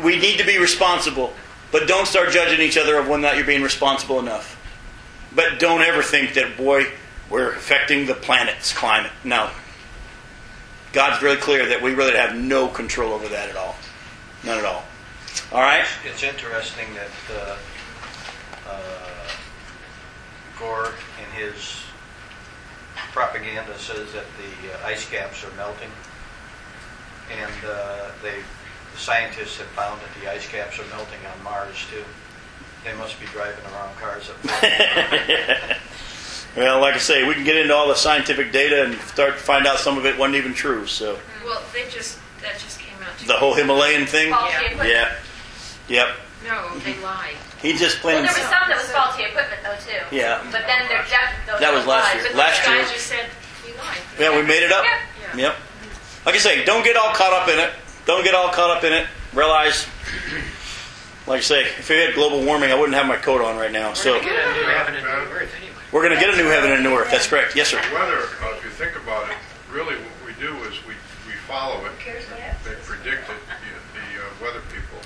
[0.00, 1.32] we need to be responsible,
[1.72, 4.56] but don't start judging each other of whether or not you're being responsible enough.
[5.34, 6.86] But don't ever think that boy
[7.32, 9.10] we're affecting the planet's climate.
[9.24, 9.50] No.
[10.92, 13.74] God's really clear that we really have no control over that at all.
[14.44, 14.84] None at all.
[15.50, 15.86] All right.
[16.04, 17.56] It's interesting that uh,
[18.68, 19.28] uh,
[20.58, 21.80] Gore in his
[23.12, 25.90] propaganda says that the uh, ice caps are melting,
[27.30, 28.40] and uh, they
[28.92, 32.04] the scientists have found that the ice caps are melting on Mars too.
[32.84, 35.78] They must be driving around cars up there.
[36.56, 39.40] Well, like I say, we can get into all the scientific data and start to
[39.40, 40.86] find out some of it wasn't even true.
[40.86, 43.16] So Well, they just, that just came out.
[43.26, 44.32] the whole Himalayan thing.
[44.32, 44.60] Faulty Yeah.
[44.60, 44.90] equipment.
[44.90, 45.12] Yeah.
[45.88, 46.08] Yep.
[46.46, 47.36] No, they lied.
[47.62, 48.24] He just Well, plain.
[48.24, 50.04] there was some that was faulty equipment though too.
[50.14, 50.40] Yeah.
[50.50, 52.16] But then there definitely those That was last lied.
[52.16, 52.24] year.
[52.32, 52.82] But Last the year.
[52.82, 53.26] guys just said
[53.64, 53.98] we lied.
[54.18, 54.84] Yeah, we made it up.
[54.84, 55.36] Yeah.
[55.36, 55.56] Yep.
[56.26, 57.70] Like I say, don't get all caught up in it.
[58.06, 59.06] Don't get all caught up in it.
[59.32, 59.86] Realize,
[61.26, 63.72] like I say, if we had global warming, I wouldn't have my coat on right
[63.72, 63.92] now.
[63.94, 65.06] So We're gonna get a new
[65.92, 67.10] we're going to get a new heaven and a new earth.
[67.10, 67.54] That's correct.
[67.54, 67.80] Yes, sir.
[67.92, 69.36] Weather, uh, if you think about it,
[69.70, 70.94] really what we do is we,
[71.26, 71.92] we follow it.
[71.98, 72.64] cares what happens?
[72.64, 74.98] They predict it, the, the uh, weather people.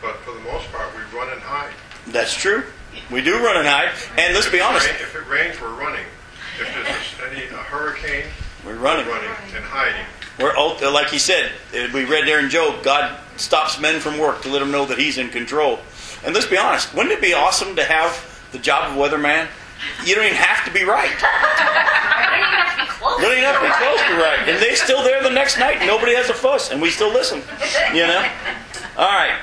[0.00, 1.72] But for the most part, we run and hide.
[2.08, 2.64] That's true.
[3.10, 3.90] We do run and hide.
[4.18, 6.06] And let's If be honest, rain- If it rains, we're running.
[6.58, 8.24] If there's any a hurricane,
[8.64, 9.06] we're we're running.
[9.06, 10.04] running and hiding.
[10.38, 14.18] We're ult- like he said, uh, we read there in Job, God stops men from
[14.18, 15.78] work to let them know that He's in control.
[16.24, 19.46] And let's be honest, wouldn't it be awesome to have the job of weatherman?
[20.04, 21.10] You don't even have to be right.
[23.18, 24.48] You don't even have to be close to right.
[24.48, 25.84] And they're still there the next night.
[25.86, 27.42] Nobody has a fuss, and we still listen.
[27.94, 28.30] You know.
[28.96, 29.38] All right.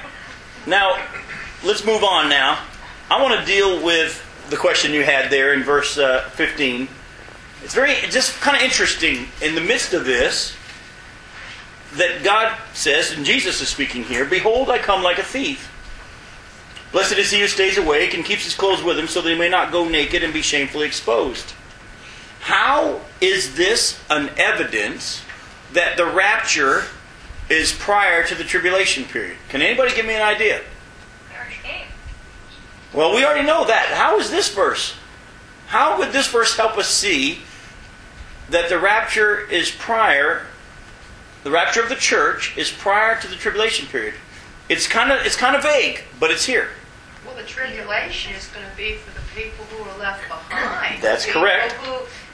[0.66, 1.04] Now,
[1.64, 2.30] let's move on.
[2.30, 2.64] Now,
[3.10, 6.88] I want to deal with the question you had there in verse uh, 15.
[7.64, 10.56] It's very, just kind of interesting in the midst of this
[11.94, 15.72] that God says, and Jesus is speaking here, Behold, I come like a thief.
[16.98, 19.38] Blessed is he who stays awake and keeps his clothes with him so that he
[19.38, 21.54] may not go naked and be shamefully exposed.
[22.40, 25.22] How is this an evidence
[25.74, 26.86] that the rapture
[27.52, 29.38] is prior to the tribulation period?
[29.50, 30.62] Can anybody give me an idea?
[32.92, 33.90] Well, we already know that.
[33.90, 34.96] How is this verse?
[35.68, 37.42] How would this verse help us see
[38.50, 40.48] that the rapture is prior,
[41.44, 44.16] the rapture of the church is prior to the tribulation period?
[44.68, 46.70] It's kind of it's kind of vague, but it's here.
[47.48, 51.02] Well, the tribulation is going to be for the people who are left behind.
[51.02, 51.72] That's People correct.
[51.74, 51.94] Who,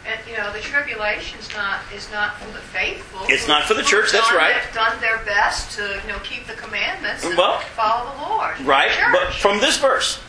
[0.10, 3.21] and, you know, the tribulation's not is not for the faithful.
[3.30, 4.54] It's who- not for the who've church, that's done- right.
[4.56, 8.60] Have done their best to you know keep the commandments and Well, follow the Lord.
[8.62, 8.89] Right?
[8.91, 9.12] The.
[9.17, 10.19] But from this verse,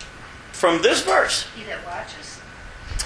[0.52, 2.40] from this verse, He that watches.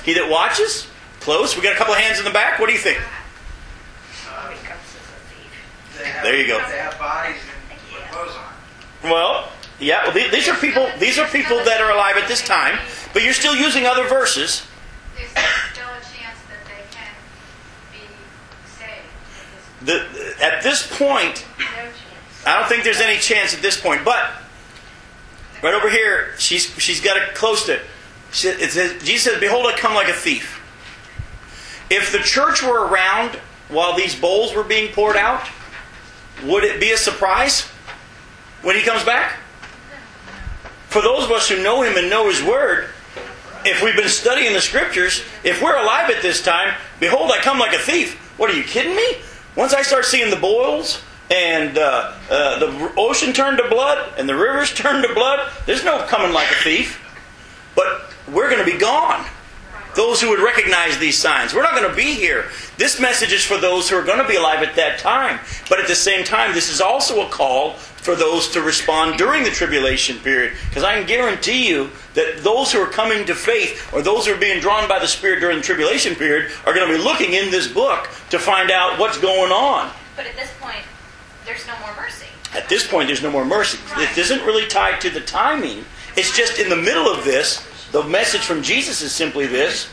[0.04, 0.88] he that watches,
[1.20, 1.56] close.
[1.56, 2.58] We got a couple of hands in the back.
[2.58, 2.98] What do you think?
[2.98, 5.98] He comes as a thief.
[5.98, 6.58] They have, There you go.
[6.68, 7.36] They have bodies
[7.70, 9.10] and clothes on.
[9.10, 10.04] Well, yeah.
[10.04, 10.88] Well, the- these are people.
[10.98, 12.78] These are people that are alive at this time.
[13.12, 14.66] But you're still using other verses.
[15.16, 17.06] There's still a chance that they can
[17.92, 17.98] be
[18.66, 19.86] saved.
[19.86, 21.44] The, at this point,
[22.46, 24.04] I don't think there's any chance at this point.
[24.04, 24.30] But
[25.62, 27.74] right over here, she's she's got it close to.
[27.74, 27.82] It.
[28.30, 30.56] She, it says, Jesus says, "Behold, I come like a thief."
[31.90, 33.36] If the church were around
[33.68, 35.48] while these bowls were being poured out,
[36.44, 37.62] would it be a surprise
[38.62, 39.38] when he comes back?
[40.88, 42.88] For those of us who know him and know his word,
[43.66, 47.58] if we've been studying the scriptures, if we're alive at this time, behold, I come
[47.58, 48.14] like a thief.
[48.38, 49.16] What are you kidding me?
[49.54, 54.26] Once I start seeing the boils and uh, uh, the ocean turn to blood and
[54.26, 57.04] the rivers turn to blood, there's no coming like a thief.
[57.74, 59.26] But we're going to be gone.
[59.94, 61.52] Those who would recognize these signs.
[61.52, 62.46] We're not going to be here.
[62.78, 65.40] This message is for those who are going to be alive at that time.
[65.68, 67.76] But at the same time, this is also a call
[68.08, 70.54] for those to respond during the tribulation period.
[70.70, 74.32] Because I can guarantee you that those who are coming to faith or those who
[74.32, 77.34] are being drawn by the Spirit during the tribulation period are going to be looking
[77.34, 79.92] in this book to find out what's going on.
[80.16, 80.80] But at this point,
[81.44, 82.24] there's no more mercy.
[82.54, 83.78] At this point, there's no more mercy.
[83.98, 85.84] It isn't really tied to the timing.
[86.16, 87.62] It's just in the middle of this.
[87.92, 89.90] The message from Jesus is simply this: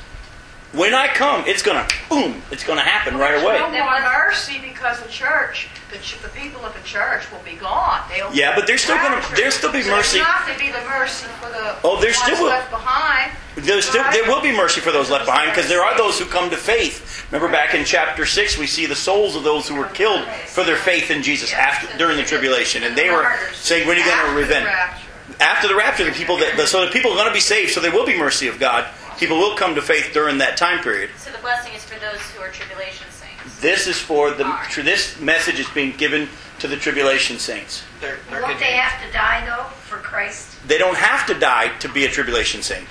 [0.75, 2.41] When I come, it's gonna boom.
[2.51, 3.57] It's gonna happen right away.
[3.59, 7.53] No more mercy because the church, the, ch- the people of the church will be
[7.55, 8.01] gone.
[8.09, 9.37] They'll Yeah, but there's still gonna raptured.
[9.37, 10.17] there's still be So mercy.
[10.17, 13.31] There's not to be the mercy for the Oh, there's still will- left behind.
[13.55, 16.25] There's still, there will be mercy for those left behind because there are those who
[16.25, 17.25] come to faith.
[17.31, 20.65] Remember back in chapter six, we see the souls of those who were killed for
[20.65, 24.05] their faith in Jesus after during the tribulation, and they were saying, "When are you
[24.05, 24.67] going to revenge?"
[25.39, 27.79] after the rapture, the people that so the people are going to be saved, so
[27.79, 28.85] there will be mercy of God.
[29.17, 31.09] People will come to faith during that time period.
[31.17, 33.61] So the blessing is for those who are tribulation saints.
[33.61, 34.43] This is for the
[34.75, 36.27] this message is being given
[36.59, 37.83] to the tribulation saints.
[38.01, 40.57] They're, they're Won't getting- they have to die though for Christ?
[40.67, 42.87] They don't have to die to be a tribulation saint.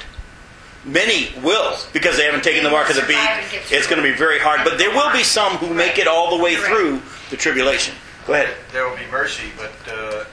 [0.84, 3.72] Many will because they haven't taken the mark of the beast.
[3.72, 6.36] It's going to be very hard, but there will be some who make it all
[6.36, 7.94] the way through the tribulation.
[8.26, 8.54] Go ahead.
[8.72, 10.24] there will be mercy, but uh,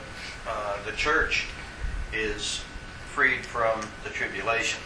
[0.48, 1.46] uh, the church
[2.12, 2.62] is
[3.10, 4.80] freed from the tribulation.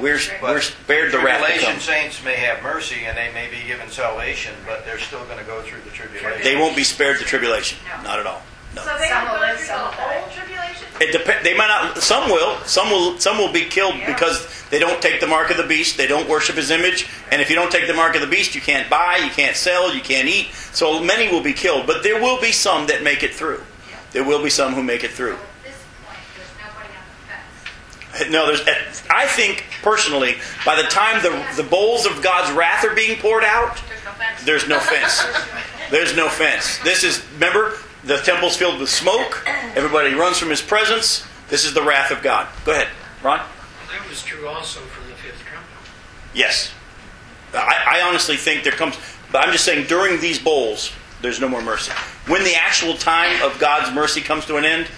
[0.00, 1.80] We're we're spared the wrath to Tribulation come.
[1.80, 5.44] saints may have mercy and they may be given salvation, but they're still going to
[5.44, 6.42] go through the tribulation.
[6.42, 7.78] They won't be spared the tribulation.
[8.02, 8.42] Not at all.
[8.74, 8.82] No.
[8.82, 10.86] So they Some will will go live, through the some will whole tribulation?
[11.00, 11.44] It depends.
[11.44, 11.98] They might not.
[12.02, 12.58] Some will.
[12.64, 13.18] Some will.
[13.20, 15.96] Some will be killed because they don't take the mark of the beast.
[15.96, 17.06] They don't worship his image.
[17.30, 19.54] And if you don't take the mark of the beast, you can't buy, you can't
[19.54, 20.52] sell, you can't eat.
[20.52, 21.86] So many will be killed.
[21.86, 23.62] But there will be some that make it through.
[24.10, 25.34] There will be some who make it through.
[25.34, 28.03] At this point, there's nobody on the fence.
[28.30, 28.60] No, there's.
[29.10, 33.44] I think personally, by the time the the bowls of God's wrath are being poured
[33.44, 34.44] out, There's no fence.
[34.44, 35.24] there's no fence.
[35.90, 36.78] There's no fence.
[36.78, 37.74] This is remember
[38.04, 39.42] the temple's filled with smoke.
[39.74, 41.26] Everybody runs from his presence.
[41.48, 42.46] This is the wrath of God.
[42.64, 42.88] Go ahead,
[43.22, 43.38] Ron.
[43.90, 45.68] That was true also for the fifth trumpet.
[46.34, 46.72] Yes.
[47.52, 48.96] I, I honestly think there comes,
[49.30, 50.90] but I'm just saying during these bowls,
[51.22, 51.92] there's no more mercy.
[52.26, 54.88] When the actual time of God's mercy comes to an end,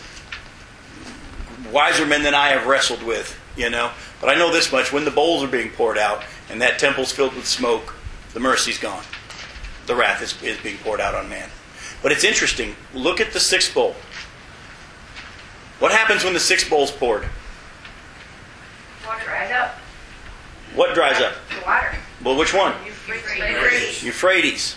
[1.73, 3.91] wiser men than I have wrestled with, you know.
[4.21, 7.13] But I know this much when the bowls are being poured out and that temple's
[7.13, 7.95] filled with smoke,
[8.33, 9.05] the mercy's gone.
[9.87, 11.49] The wrath is, is being poured out on man.
[12.03, 12.77] But it's interesting.
[12.95, 13.95] Look at the sixth bowl.
[15.79, 17.27] What happens when the sixth bowl's poured?
[19.07, 19.75] Water dries up.
[20.75, 21.35] What dries up?
[21.49, 21.97] The water.
[22.25, 22.75] Well, which one?
[22.85, 24.03] Euphrates.
[24.03, 24.77] Euphrates.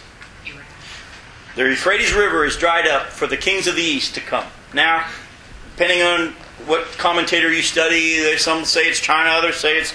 [1.56, 4.46] The Euphrates River is dried up for the kings of the east to come.
[4.74, 5.08] Now,
[5.76, 9.94] depending on what commentator you study, some say it's China, others say it's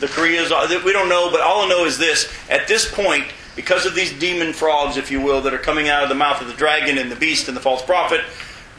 [0.00, 0.50] the Koreas.
[0.50, 3.24] Uh, we don't know, but all I know is this: at this point,
[3.56, 6.40] because of these demon frogs, if you will, that are coming out of the mouth
[6.40, 8.20] of the dragon and the beast and the false prophet,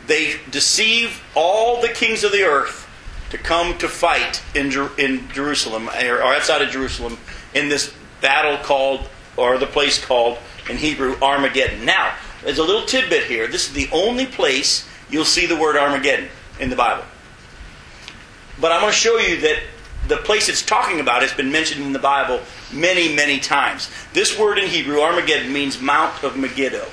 [0.07, 2.87] they deceive all the kings of the earth
[3.29, 7.17] to come to fight in, Jer- in Jerusalem or or outside of Jerusalem
[7.53, 10.37] in this battle called or the place called
[10.69, 11.85] in Hebrew Armageddon.
[11.85, 13.47] Now, there's a little tidbit here.
[13.47, 17.03] This is the only place you'll see the word Armageddon in the Bible.
[18.61, 19.59] But I'm going to show you that
[20.07, 22.39] the place it's talking about has been mentioned in the Bible
[22.71, 23.89] many, many times.
[24.13, 26.85] This word in Hebrew, Armageddon, means Mount of Megiddo.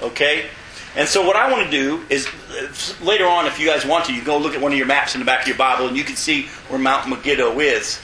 [0.00, 0.46] Okay?
[0.94, 4.06] And so what I want to do is uh, later on, if you guys want
[4.06, 5.86] to, you go look at one of your maps in the back of your Bible
[5.86, 8.00] and you can see where Mount Megiddo is.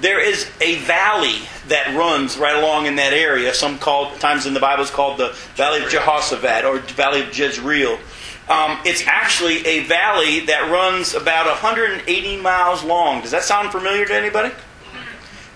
[0.00, 3.52] There is a valley that runs right along in that area.
[3.52, 7.98] Some times in the Bible is called the Valley of Jehoshaphat or Valley of Jezreel.
[8.48, 13.20] Um, it's actually a valley that runs about 180 miles long.
[13.20, 14.54] Does that sound familiar to anybody?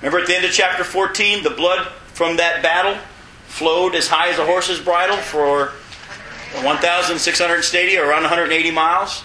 [0.03, 3.01] Remember at the end of chapter 14, the blood from that battle
[3.47, 5.73] flowed as high as a horse's bridle for
[6.65, 9.25] 1,680 or around 180 miles.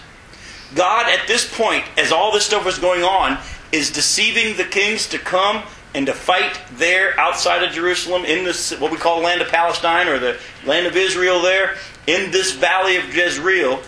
[0.75, 3.37] God, at this point, as all this stuff was going on,
[3.71, 5.63] is deceiving the kings to come
[5.97, 9.47] and to fight there outside of Jerusalem in this what we call the land of
[9.47, 13.81] Palestine or the land of Israel there in this valley of Jezreel.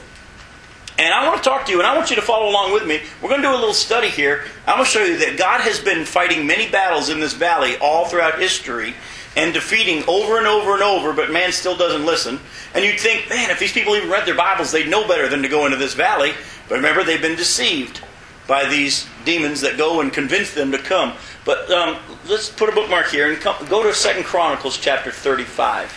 [0.98, 2.88] And I want to talk to you, and I want you to follow along with
[2.88, 3.00] me.
[3.22, 4.44] We're going to do a little study here.
[4.66, 7.78] I'm going to show you that God has been fighting many battles in this valley
[7.78, 8.96] all throughout history
[9.38, 12.40] and defeating over and over and over, but man still doesn't listen.
[12.74, 15.44] And you'd think, man, if these people even read their Bibles, they'd know better than
[15.44, 16.34] to go into this valley.
[16.68, 18.02] But remember, they've been deceived
[18.48, 21.14] by these demons that go and convince them to come.
[21.50, 25.90] But um, let's put a bookmark here and come, go to Second Chronicles chapter 35.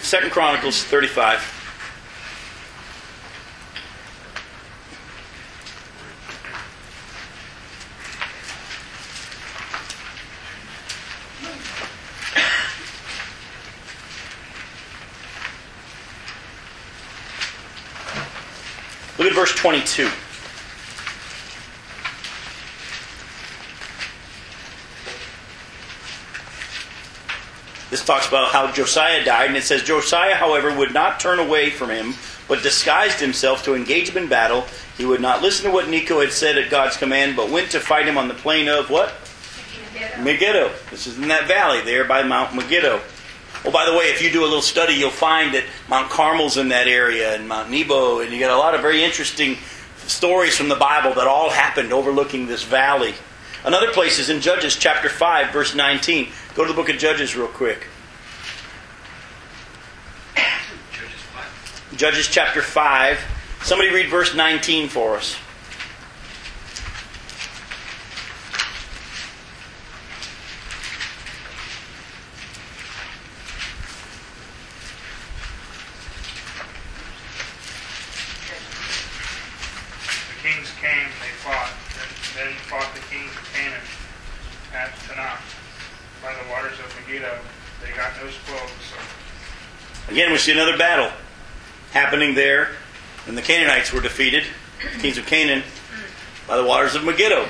[0.00, 1.58] Second Chronicles 35.
[19.18, 20.08] Look at verse 22.
[27.92, 31.68] This talks about how Josiah died, and it says Josiah, however, would not turn away
[31.68, 32.14] from him,
[32.48, 34.64] but disguised himself to engage him in battle.
[34.96, 37.80] He would not listen to what Necho had said at God's command, but went to
[37.80, 39.12] fight him on the plain of what?
[40.22, 40.72] Megiddo.
[40.90, 42.98] This is in that valley there by Mount Megiddo.
[43.66, 46.56] Oh, by the way, if you do a little study, you'll find that Mount Carmel's
[46.56, 49.58] in that area and Mount Nebo, and you got a lot of very interesting
[50.06, 53.12] stories from the Bible that all happened overlooking this valley.
[53.64, 56.32] Another place is in Judges chapter 5, verse 19.
[56.54, 57.86] Go to the book of Judges real quick.
[61.96, 62.26] Judges?
[62.26, 63.20] Chapter 5.
[63.62, 65.36] Somebody read verse 19 for us.
[80.26, 81.70] The kings came, they fought,
[82.00, 83.86] and then fought the kings of Canaan
[84.74, 85.38] at Taanach
[86.20, 87.38] by the waters of Megiddo.
[87.80, 88.98] They got no spoils, so
[90.12, 91.10] Again, we see another battle
[91.92, 92.68] happening there,
[93.26, 94.44] and the Canaanites were defeated,
[94.92, 95.62] the kings of Canaan,
[96.46, 97.48] by the waters of Megiddo.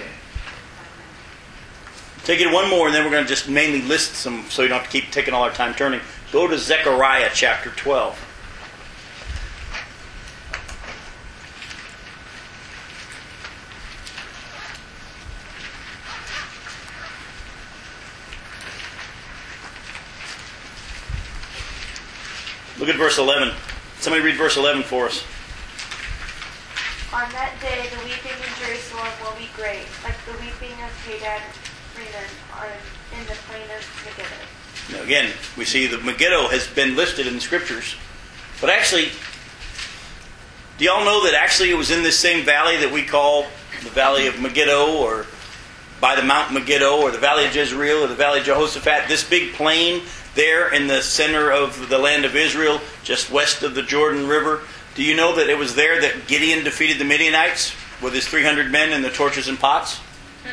[2.23, 4.69] Take it one more, and then we're going to just mainly list some so you
[4.69, 6.01] don't have to keep taking all our time turning.
[6.31, 8.17] Go to Zechariah chapter 12.
[22.83, 23.55] Look at verse 11.
[24.01, 25.23] Somebody read verse 11 for us.
[27.15, 31.43] On that day, the weeping in Jerusalem will be great, like the weeping of Hadad
[31.97, 34.99] in the plain of Megiddo.
[34.99, 37.95] Now, again, we see that Megiddo has been listed in the scriptures.
[38.61, 39.11] But actually,
[40.77, 43.47] do y'all know that actually it was in this same valley that we call
[43.85, 45.27] the Valley of Megiddo or
[46.03, 49.09] by the Mount Megiddo or the Valley of Jezreel or the Valley of Jehoshaphat?
[49.09, 50.03] This big plain
[50.35, 54.63] there in the center of the land of Israel, just west of the Jordan River.
[54.97, 58.73] Do you know that it was there that Gideon defeated the Midianites with his 300
[58.73, 59.99] men and the torches and pots?
[59.99, 60.49] Hmm.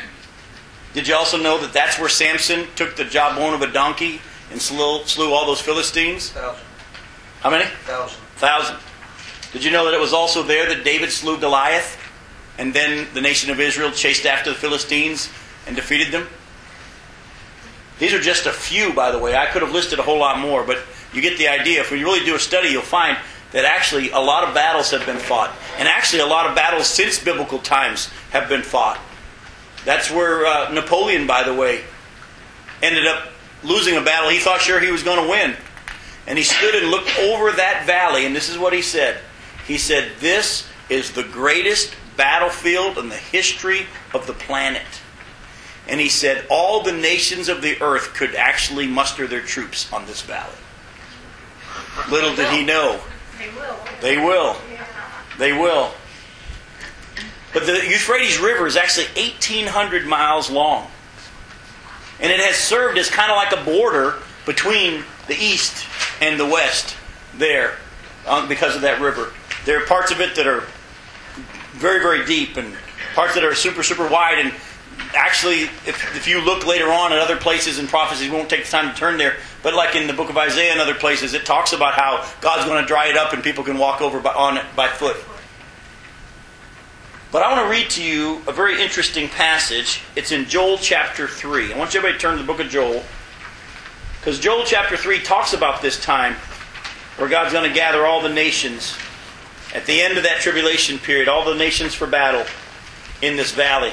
[0.94, 4.20] Did you also know that that's where Samson took the jawbone of a donkey
[4.52, 6.30] and slew, slew all those Philistines?
[6.30, 6.64] Thousand.
[7.40, 7.64] How many?
[7.86, 8.20] Thousand.
[8.36, 8.76] Thousand.
[9.52, 11.99] Did you know that it was also there that David slew Goliath?
[12.60, 15.30] And then the nation of Israel chased after the Philistines
[15.66, 16.28] and defeated them?
[17.98, 19.34] These are just a few, by the way.
[19.34, 20.78] I could have listed a whole lot more, but
[21.14, 21.80] you get the idea.
[21.80, 23.16] If we really do a study, you'll find
[23.52, 25.56] that actually a lot of battles have been fought.
[25.78, 29.00] And actually, a lot of battles since biblical times have been fought.
[29.86, 31.80] That's where uh, Napoleon, by the way,
[32.82, 33.28] ended up
[33.64, 35.56] losing a battle he thought sure he was going to win.
[36.26, 39.18] And he stood and looked over that valley, and this is what he said.
[39.66, 45.00] He said, This is the greatest battlefield and the history of the planet.
[45.88, 50.04] And he said, All the nations of the earth could actually muster their troops on
[50.04, 50.52] this valley.
[52.10, 53.00] Little did he know.
[53.38, 53.76] They will.
[54.02, 54.56] They will.
[55.38, 55.92] They will.
[57.54, 60.88] But the Euphrates River is actually 1,800 miles long.
[62.20, 65.86] And it has served as kind of like a border between the east
[66.20, 66.94] and the west
[67.38, 67.78] there
[68.26, 69.32] um, because of that river.
[69.64, 70.64] There are parts of it that are
[71.80, 72.74] very, very deep and
[73.14, 74.38] parts that are super, super wide.
[74.38, 74.52] And
[75.14, 78.64] actually, if, if you look later on at other places in prophecies, we won't take
[78.64, 81.32] the time to turn there, but like in the book of Isaiah and other places,
[81.32, 84.20] it talks about how God's going to dry it up and people can walk over
[84.20, 85.16] by, on it by foot.
[87.32, 90.02] But I want to read to you a very interesting passage.
[90.16, 91.72] It's in Joel chapter 3.
[91.72, 93.02] I want everybody to turn to the book of Joel.
[94.18, 96.34] Because Joel chapter 3 talks about this time
[97.16, 98.96] where God's going to gather all the nations
[99.74, 102.44] at the end of that tribulation period, all the nations for battle
[103.22, 103.92] in this valley.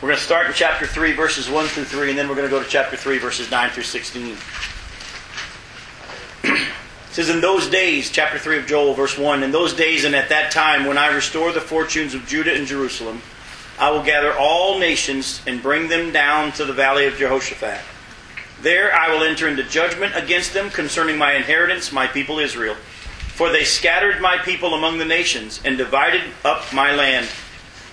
[0.00, 2.48] We're going to start in chapter 3, verses 1 through 3, and then we're going
[2.48, 4.36] to go to chapter 3, verses 9 through 16.
[7.14, 10.16] It says, In those days, chapter 3 of Joel, verse 1, In those days and
[10.16, 13.22] at that time, when I restore the fortunes of Judah and Jerusalem,
[13.78, 17.80] I will gather all nations and bring them down to the valley of Jehoshaphat.
[18.64, 22.76] There I will enter into judgment against them concerning my inheritance, my people Israel.
[23.34, 27.28] For they scattered my people among the nations and divided up my land.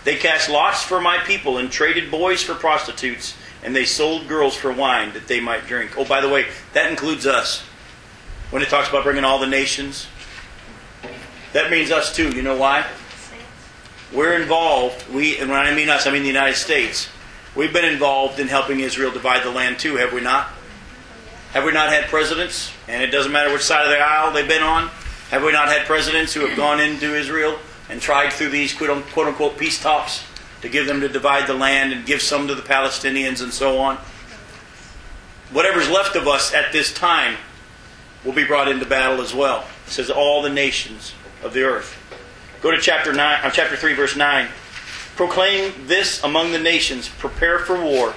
[0.06, 4.56] They cast lots for my people and traded boys for prostitutes, and they sold girls
[4.56, 5.98] for wine that they might drink.
[5.98, 7.64] Oh, by the way, that includes us.
[8.50, 10.08] When it talks about bringing all the nations,
[11.52, 12.30] that means us too.
[12.30, 12.88] You know why?
[14.14, 15.06] We're involved.
[15.10, 17.10] We, and when I mean us, I mean the United States.
[17.58, 20.50] We've been involved in helping Israel divide the land too, have we not?
[21.54, 22.72] Have we not had presidents?
[22.88, 24.88] And it doesn't matter which side of the aisle they've been on.
[25.32, 28.90] Have we not had presidents who have gone into Israel and tried through these quote
[28.90, 30.24] unquote peace talks
[30.62, 33.80] to give them to divide the land and give some to the Palestinians and so
[33.80, 33.98] on?
[35.52, 37.36] Whatever's left of us at this time
[38.24, 39.66] will be brought into battle as well.
[39.88, 41.98] It says all the nations of the earth.
[42.62, 44.48] Go to chapter nine, uh, chapter three, verse nine.
[45.18, 48.16] Proclaim this among the nations: Prepare for war.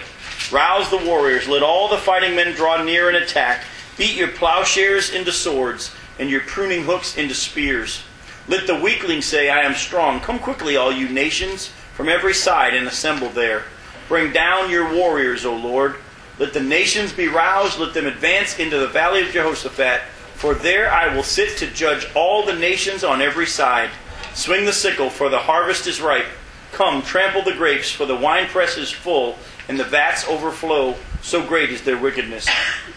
[0.52, 1.48] Rouse the warriors.
[1.48, 3.64] Let all the fighting men draw near and attack.
[3.96, 8.02] Beat your plowshares into swords and your pruning hooks into spears.
[8.46, 10.20] Let the weakling say, I am strong.
[10.20, 13.64] Come quickly, all you nations, from every side, and assemble there.
[14.08, 15.96] Bring down your warriors, O Lord.
[16.38, 17.78] Let the nations be roused.
[17.78, 20.02] Let them advance into the valley of Jehoshaphat.
[20.34, 23.90] For there I will sit to judge all the nations on every side.
[24.34, 26.26] Swing the sickle, for the harvest is ripe.
[26.72, 29.38] Come, trample the grapes, for the winepress is full,
[29.68, 30.94] and the vats overflow.
[31.22, 32.48] So great is their wickedness.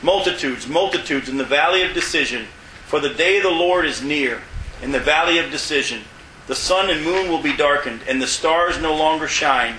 [0.02, 2.48] Multitudes, multitudes in the valley of decision.
[2.86, 4.42] For the day of the Lord is near,
[4.82, 6.02] in the valley of decision.
[6.48, 9.76] The sun and moon will be darkened, and the stars no longer shine.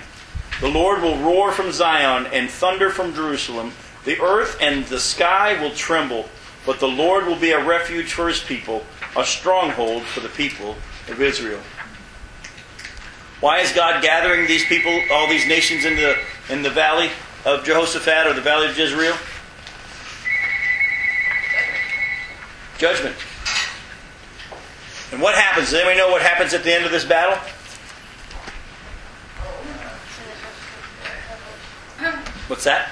[0.61, 3.71] The Lord will roar from Zion and thunder from Jerusalem.
[4.05, 6.29] The earth and the sky will tremble,
[6.65, 8.83] but the Lord will be a refuge for his people,
[9.15, 10.75] a stronghold for the people
[11.07, 11.61] of Israel.
[13.39, 16.17] Why is God gathering these people, all these nations in the,
[16.49, 17.09] in the valley
[17.45, 19.15] of Jehoshaphat or the valley of Jezreel?
[22.77, 23.15] Judgment.
[25.11, 25.69] And what happens?
[25.69, 27.37] Does anybody know what happens at the end of this battle?
[32.47, 32.91] What's that?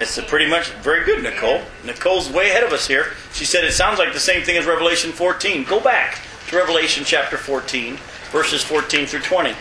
[0.00, 1.62] It's pretty much very good, Nicole.
[1.84, 3.12] Nicole's way ahead of us here.
[3.32, 5.64] She said it sounds like the same thing as Revelation 14.
[5.64, 7.98] Go back to Revelation chapter 14,
[8.30, 9.52] verses 14 through 20.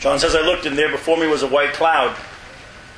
[0.00, 2.14] John says, I looked, and there before me was a white cloud.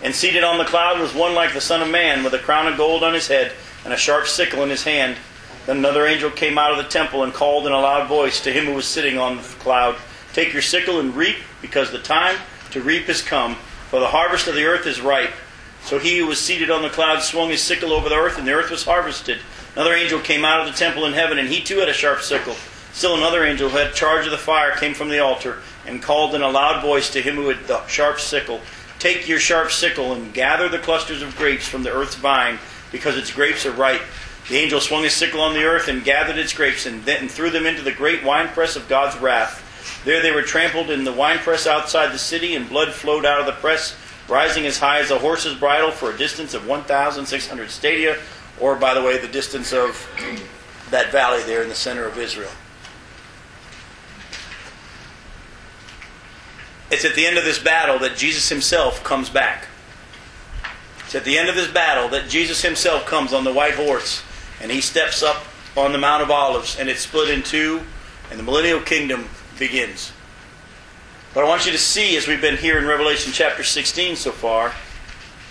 [0.02, 2.66] And seated on the cloud was one like the Son of Man, with a crown
[2.66, 3.52] of gold on his head
[3.84, 5.16] and a sharp sickle in his hand.
[5.66, 8.52] Then another angel came out of the temple and called in a loud voice to
[8.52, 9.96] him who was sitting on the cloud
[10.32, 12.36] Take your sickle and reap, because the time
[12.70, 13.56] to reap has come,
[13.88, 15.32] for the harvest of the earth is ripe.
[15.84, 18.46] So he who was seated on the cloud swung his sickle over the earth, and
[18.46, 19.38] the earth was harvested.
[19.74, 22.20] Another angel came out of the temple in heaven, and he too had a sharp
[22.20, 22.54] sickle.
[22.92, 26.34] Still another angel who had charge of the fire came from the altar and called
[26.34, 28.60] in a loud voice to him who had the sharp sickle
[29.00, 32.58] Take your sharp sickle and gather the clusters of grapes from the earth's vine,
[32.92, 34.02] because its grapes are ripe.
[34.50, 37.48] The angel swung his sickle on the earth and gathered its grapes and, and threw
[37.48, 39.66] them into the great winepress of God's wrath.
[40.04, 43.46] There they were trampled in the winepress outside the city, and blood flowed out of
[43.46, 43.96] the press,
[44.28, 48.18] rising as high as a horse's bridle for a distance of 1,600 stadia,
[48.58, 50.08] or, by the way, the distance of
[50.90, 52.50] that valley there in the center of Israel.
[56.90, 59.68] It's at the end of this battle that Jesus himself comes back.
[61.04, 64.22] It's at the end of this battle that Jesus himself comes on the white horse
[64.60, 65.44] and he steps up
[65.76, 67.82] on the Mount of Olives and it's split in two
[68.30, 69.28] and the millennial kingdom
[69.60, 70.12] begins.
[71.32, 74.32] But I want you to see, as we've been here in Revelation chapter 16 so
[74.32, 74.72] far,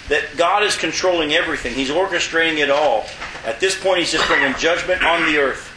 [0.10, 1.74] that God is controlling everything.
[1.74, 3.06] He's orchestrating it all.
[3.46, 5.72] At this point, He's just bringing judgment on the earth.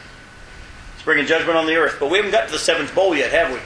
[0.97, 1.99] He's bringing judgment on the earth.
[2.01, 3.61] But we haven't got to the seventh bowl yet, have we?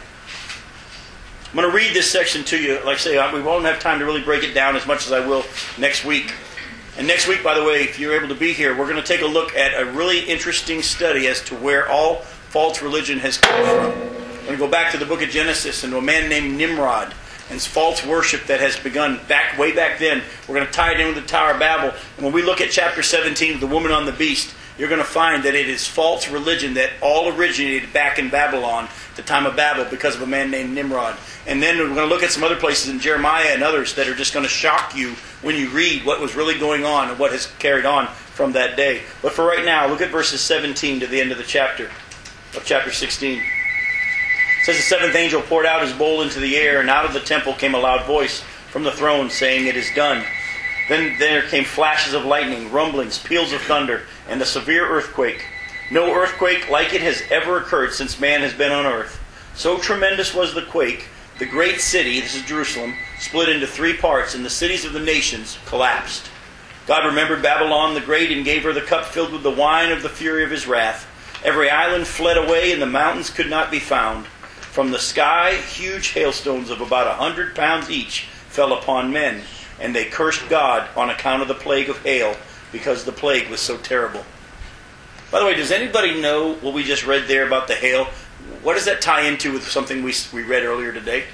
[1.48, 2.74] I'm going to read this section to you.
[2.84, 5.12] Like I say, we won't have time to really break it down as much as
[5.12, 5.44] I will
[5.78, 6.34] next week.
[6.98, 9.06] And next week, by the way, if you're able to be here, we're going to
[9.06, 12.16] take a look at a really interesting study as to where all
[12.50, 14.25] false religion has come from.
[14.46, 16.56] We're going to go back to the book of Genesis and to a man named
[16.56, 17.12] Nimrod
[17.50, 20.22] and false worship that has begun back way back then.
[20.46, 21.92] We're going to tie it in with the Tower of Babel.
[22.16, 25.04] And when we look at chapter 17 the woman on the beast, you're going to
[25.04, 28.86] find that it is false religion that all originated back in Babylon,
[29.16, 31.16] the time of Babel, because of a man named Nimrod.
[31.48, 34.06] And then we're going to look at some other places in Jeremiah and others that
[34.06, 37.18] are just going to shock you when you read what was really going on and
[37.18, 39.02] what has carried on from that day.
[39.22, 41.86] But for right now, look at verses 17 to the end of the chapter,
[42.54, 43.42] of chapter 16.
[44.66, 47.20] Says the seventh angel poured out his bowl into the air, and out of the
[47.20, 50.24] temple came a loud voice from the throne saying, It is done.
[50.88, 55.46] Then there came flashes of lightning, rumblings, peals of thunder, and a severe earthquake.
[55.92, 59.22] No earthquake like it has ever occurred since man has been on earth.
[59.54, 61.06] So tremendous was the quake,
[61.38, 64.98] the great city, this is Jerusalem, split into three parts, and the cities of the
[64.98, 66.28] nations collapsed.
[66.88, 70.02] God remembered Babylon the Great and gave her the cup filled with the wine of
[70.02, 71.06] the fury of his wrath.
[71.44, 74.26] Every island fled away, and the mountains could not be found.
[74.76, 79.40] From the sky, huge hailstones of about a hundred pounds each fell upon men,
[79.80, 82.36] and they cursed God on account of the plague of hail,
[82.72, 84.22] because the plague was so terrible.
[85.30, 88.04] By the way, does anybody know what we just read there about the hail?
[88.62, 91.24] What does that tie into with something we, we read earlier today?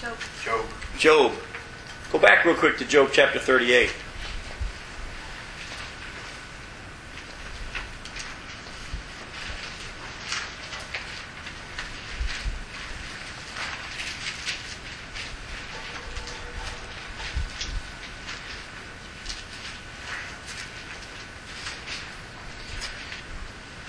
[0.00, 0.16] Job.
[0.44, 0.66] Job.
[0.98, 1.32] Job.
[2.10, 3.94] Go back real quick to Job chapter 38.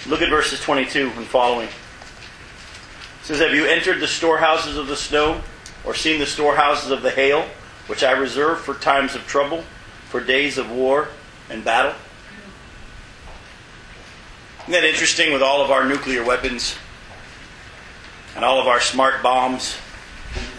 [0.07, 1.67] Look at verses 22 and following.
[1.67, 1.73] It
[3.23, 5.41] says, Have you entered the storehouses of the snow,
[5.83, 7.47] or seen the storehouses of the hail,
[7.87, 9.63] which I reserve for times of trouble,
[10.09, 11.09] for days of war
[11.49, 11.95] and battle?
[14.61, 16.75] Isn't that interesting with all of our nuclear weapons
[18.35, 19.75] and all of our smart bombs?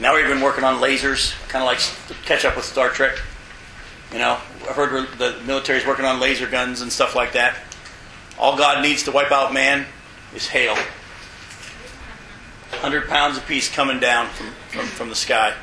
[0.00, 1.78] Now we've been working on lasers, kind of like
[2.24, 3.20] catch up with Star Trek.
[4.12, 4.38] You know,
[4.68, 7.56] I've heard the military's working on laser guns and stuff like that.
[8.38, 9.86] All God needs to wipe out man
[10.34, 10.74] is hail.
[12.70, 15.54] 100 pounds apiece coming down from, from, from the sky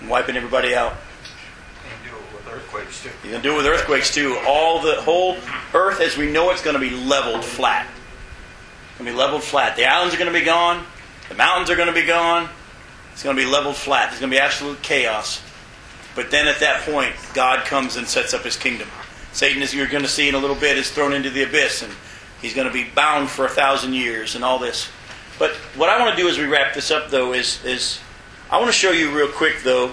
[0.00, 0.92] and wiping everybody out.
[0.92, 3.10] And do it with earthquakes too.
[3.24, 4.38] You can do it with earthquakes too.
[4.46, 5.36] All the whole
[5.74, 7.86] earth as we know it's going to be leveled flat.
[8.90, 9.76] It's going to be leveled flat.
[9.76, 10.84] The islands are going to be gone.
[11.28, 12.48] The mountains are going to be gone.
[13.12, 14.10] It's going to be leveled flat.
[14.10, 15.42] There's going to be absolute chaos.
[16.16, 18.88] But then at that point, God comes and sets up his kingdom.
[19.32, 21.82] Satan, as you're going to see in a little bit, is thrown into the abyss,
[21.82, 21.92] and
[22.40, 24.88] he's going to be bound for a thousand years and all this.
[25.38, 28.00] But what I want to do as we wrap this up, though, is, is
[28.50, 29.92] I want to show you real quick, though,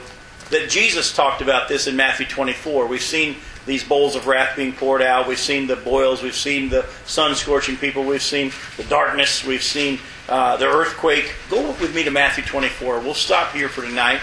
[0.49, 2.87] that Jesus talked about this in Matthew 24.
[2.87, 5.27] We've seen these bowls of wrath being poured out.
[5.27, 6.21] We've seen the boils.
[6.21, 8.03] We've seen the sun scorching people.
[8.03, 9.43] We've seen the darkness.
[9.43, 11.33] We've seen uh, the earthquake.
[11.49, 12.99] Go with me to Matthew 24.
[12.99, 14.21] We'll stop here for tonight,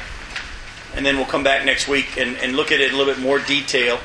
[0.94, 3.12] and then we'll come back next week and, and look at it in a little
[3.12, 3.98] bit more detail.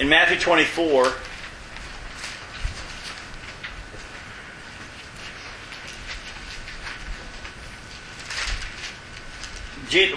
[0.00, 1.12] In Matthew 24,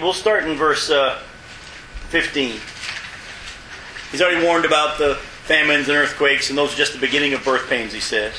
[0.01, 1.19] we'll start in verse uh,
[2.09, 2.55] 15.
[4.11, 7.43] He's already warned about the famines and earthquakes, and those are just the beginning of
[7.43, 8.33] birth pains, he says.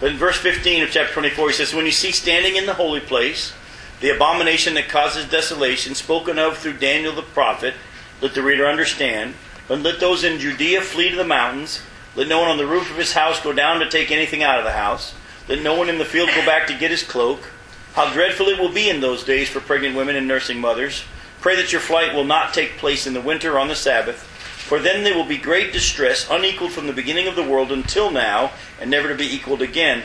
[0.00, 2.74] But in verse 15 of chapter 24, he says, When you see standing in the
[2.74, 3.52] holy place
[4.00, 7.74] the abomination that causes desolation, spoken of through Daniel the prophet,
[8.22, 9.34] let the reader understand.
[9.68, 11.82] But let those in Judea flee to the mountains.
[12.16, 14.58] Let no one on the roof of his house go down to take anything out
[14.58, 15.14] of the house.
[15.46, 17.50] Let no one in the field go back to get his cloak.
[17.92, 21.04] How dreadful it will be in those days for pregnant women and nursing mothers.
[21.40, 24.78] Pray that your flight will not take place in the winter on the Sabbath, for
[24.78, 28.52] then there will be great distress, unequaled from the beginning of the world until now,
[28.80, 30.02] and never to be equaled again.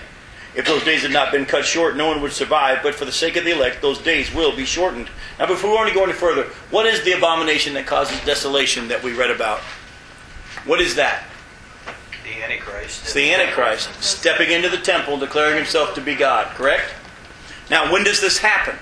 [0.55, 3.11] If those days had not been cut short, no one would survive, but for the
[3.11, 5.09] sake of the elect, those days will be shortened.
[5.39, 8.87] Now, before we want to go any further, what is the abomination that causes desolation
[8.89, 9.61] that we read about?
[10.65, 11.23] What is that?
[12.23, 13.03] The Antichrist.
[13.03, 16.93] It's the Antichrist stepping into the temple, declaring himself to be God, correct?
[17.71, 18.75] Now, when does this happen?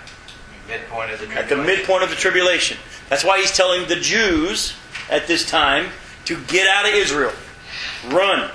[0.67, 2.77] Midpoint of the At the midpoint of the tribulation.
[3.09, 4.73] That's why he's telling the Jews
[5.09, 5.87] at this time
[6.25, 7.33] to get out of Israel.
[8.07, 8.51] Run.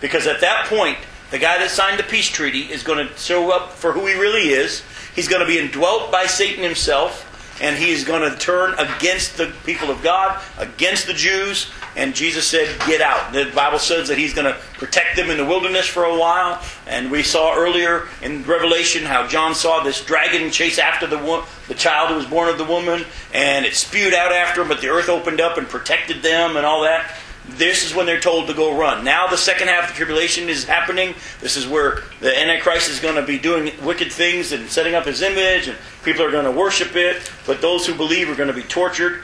[0.00, 0.98] Because at that point,
[1.30, 4.14] the guy that signed the peace treaty is going to show up for who he
[4.14, 4.82] really is.
[5.14, 7.24] He's going to be indwelt by Satan himself,
[7.60, 11.70] and he is going to turn against the people of God, against the Jews.
[11.96, 13.32] And Jesus said, Get out.
[13.32, 16.62] The Bible says that he's going to protect them in the wilderness for a while.
[16.86, 21.44] And we saw earlier in Revelation how John saw this dragon chase after the, wo-
[21.66, 23.04] the child who was born of the woman,
[23.34, 26.64] and it spewed out after him, but the earth opened up and protected them and
[26.64, 27.14] all that.
[27.48, 29.04] This is when they're told to go run.
[29.04, 31.14] Now the second half of the tribulation is happening.
[31.40, 35.06] This is where the Antichrist is going to be doing wicked things and setting up
[35.06, 37.30] his image, and people are going to worship it.
[37.46, 39.22] But those who believe are going to be tortured.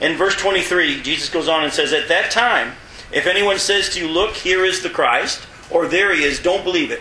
[0.00, 2.72] In verse 23, Jesus goes on and says, At that time,
[3.12, 6.64] if anyone says to you, Look, here is the Christ, or there he is, don't
[6.64, 7.00] believe it.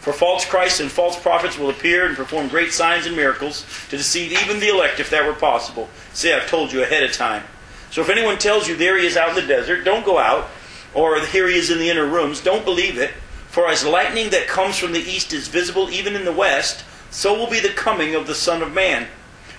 [0.00, 3.96] For false Christs and false prophets will appear and perform great signs and miracles to
[3.96, 5.88] deceive even the elect if that were possible.
[6.12, 7.44] See, I've told you ahead of time.
[7.92, 10.48] So if anyone tells you there he is out in the desert, don't go out,
[10.94, 13.10] or here he is in the inner rooms, don't believe it.
[13.48, 17.34] For as lightning that comes from the east is visible even in the west, so
[17.34, 19.08] will be the coming of the Son of Man.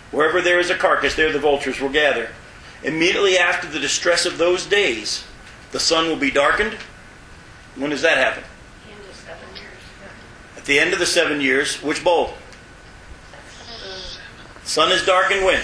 [0.09, 2.29] Wherever there is a carcass, there the vultures will gather.
[2.83, 5.23] Immediately after the distress of those days,
[5.71, 6.73] the sun will be darkened.
[7.75, 8.43] When does that happen?
[8.89, 9.77] Into seven years.
[10.57, 12.33] At the end of the seven years, which bowl?
[14.63, 15.61] Sun is darkened when?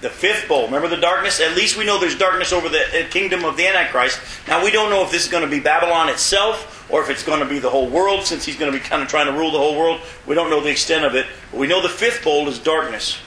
[0.00, 0.66] The fifth bowl.
[0.66, 1.40] Remember the darkness?
[1.40, 4.20] At least we know there's darkness over the uh, kingdom of the Antichrist.
[4.46, 7.22] Now we don't know if this is going to be Babylon itself or if it's
[7.22, 9.32] going to be the whole world since he's going to be kind of trying to
[9.32, 10.00] rule the whole world.
[10.26, 11.26] We don't know the extent of it.
[11.50, 13.18] But we know the fifth bowl is darkness.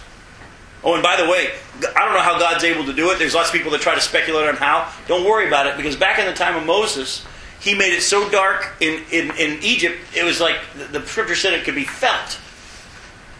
[0.83, 1.49] Oh, and by the way,
[1.95, 3.19] I don't know how God's able to do it.
[3.19, 4.93] There's lots of people that try to speculate on how.
[5.07, 7.25] Don't worry about it because back in the time of Moses,
[7.59, 11.35] he made it so dark in, in, in Egypt, it was like the, the scripture
[11.35, 12.39] said it could be felt.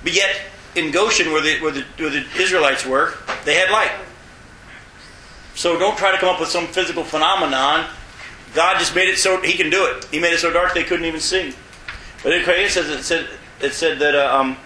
[0.04, 0.42] But yet,
[0.76, 3.14] in Goshen, where the, where, the, where the Israelites were,
[3.46, 3.92] they had light.
[5.56, 7.88] So don't try to come up with some physical phenomenon.
[8.54, 10.06] God just made it so he can do it.
[10.06, 11.54] He made it so dark they couldn't even see.
[12.24, 13.28] But it, says it said
[13.62, 14.58] it said that uh, um,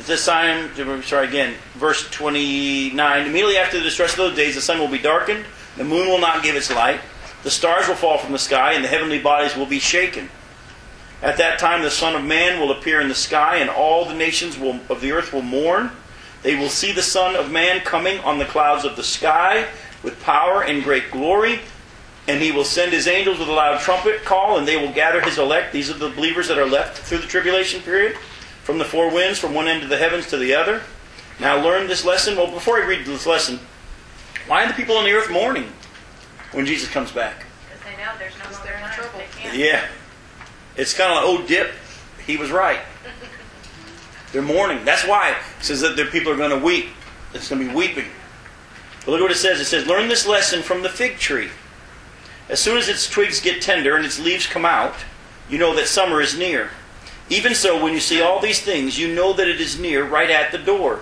[0.00, 0.70] this sign.
[1.02, 3.26] Sorry again, verse twenty nine.
[3.26, 5.44] Immediately after the distress of those days, the sun will be darkened,
[5.76, 7.00] the moon will not give its light,
[7.42, 10.30] the stars will fall from the sky, and the heavenly bodies will be shaken.
[11.22, 14.14] At that time, the Son of Man will appear in the sky, and all the
[14.14, 15.90] nations will, of the earth will mourn.
[16.42, 19.66] They will see the Son of Man coming on the clouds of the sky
[20.04, 21.58] with power and great glory.
[22.28, 25.20] And he will send his angels with a loud trumpet call, and they will gather
[25.20, 25.72] his elect.
[25.72, 28.16] These are the believers that are left through the tribulation period,
[28.62, 30.82] from the four winds, from one end of the heavens to the other.
[31.40, 32.36] Now learn this lesson.
[32.36, 33.58] Well, before I read this lesson,
[34.46, 35.72] why are the people on the earth mourning
[36.52, 37.44] when Jesus comes back?
[37.68, 38.92] Because they know there's no Because more they're in time.
[38.94, 39.18] trouble.
[39.18, 39.56] They can't.
[39.56, 39.86] Yeah.
[40.78, 41.72] It's kind of like, oh, dip.
[42.24, 42.80] He was right.
[44.32, 44.84] They're mourning.
[44.84, 46.86] That's why it says that the people are going to weep.
[47.34, 48.06] It's going to be weeping.
[49.00, 49.60] But look at what it says.
[49.60, 51.48] It says, Learn this lesson from the fig tree.
[52.48, 54.94] As soon as its twigs get tender and its leaves come out,
[55.50, 56.70] you know that summer is near.
[57.30, 60.30] Even so, when you see all these things, you know that it is near, right
[60.30, 61.00] at the door.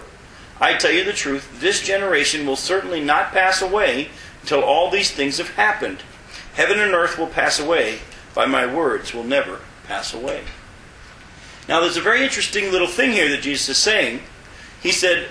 [0.61, 4.09] I tell you the truth, this generation will certainly not pass away
[4.41, 6.03] until all these things have happened.
[6.55, 7.99] Heaven and earth will pass away,
[8.35, 10.43] but my words will never pass away.
[11.69, 14.21] Now, there's a very interesting little thing here that Jesus is saying.
[14.83, 15.29] He said,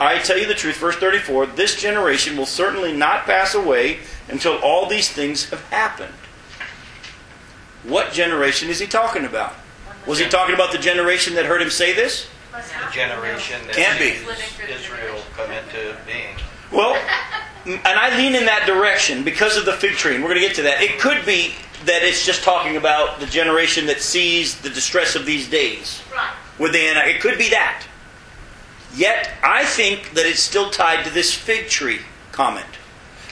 [0.00, 3.98] I tell you the truth, verse 34, this generation will certainly not pass away
[4.28, 6.14] until all these things have happened.
[7.84, 9.54] What generation is he talking about?
[10.06, 12.28] Was he talking about the generation that heard him say this?
[12.52, 14.72] The generation that Can't be.
[14.72, 16.36] Israel come into being.
[16.72, 16.94] Well,
[17.66, 20.46] and I lean in that direction because of the fig tree, and we're going to
[20.46, 20.82] get to that.
[20.82, 21.54] It could be
[21.86, 26.02] that it's just talking about the generation that sees the distress of these days.
[26.12, 26.32] Right.
[26.58, 27.84] With the it could be that.
[28.94, 32.66] Yet I think that it's still tied to this fig tree comment.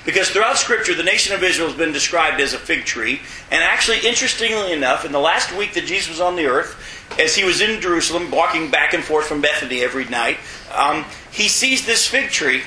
[0.04, 3.20] Because throughout Scripture, the nation of Israel has been described as a fig tree.
[3.50, 6.76] And actually, interestingly enough, in the last week that Jesus was on the earth,
[7.18, 10.38] as he was in Jerusalem, walking back and forth from Bethany every night,
[10.74, 12.62] um, he sees this fig tree,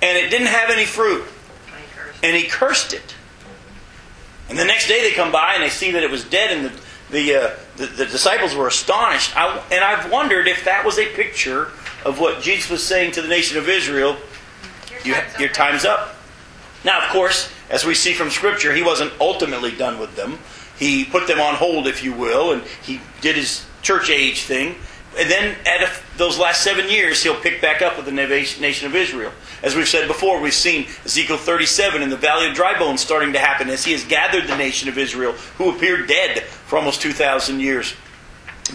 [0.00, 1.24] and it didn't have any fruit.
[2.22, 3.14] And he cursed it.
[4.48, 6.66] And the next day they come by and they see that it was dead, and
[6.66, 6.80] the,
[7.10, 9.36] the, uh, the, the disciples were astonished.
[9.36, 11.70] I, and I've wondered if that was a picture
[12.04, 14.16] of what Jesus was saying to the nation of Israel
[15.04, 15.40] you, time's up.
[15.40, 16.16] your time's up.
[16.84, 20.38] Now, of course, as we see from Scripture, he wasn't ultimately done with them.
[20.78, 24.74] He put them on hold, if you will, and he did his church age thing.
[25.16, 28.86] And then, at a, those last seven years, he'll pick back up with the nation
[28.86, 29.32] of Israel.
[29.64, 33.32] As we've said before, we've seen Ezekiel 37 in the valley of dry bones starting
[33.32, 37.00] to happen as he has gathered the nation of Israel, who appeared dead for almost
[37.00, 37.94] 2,000 years.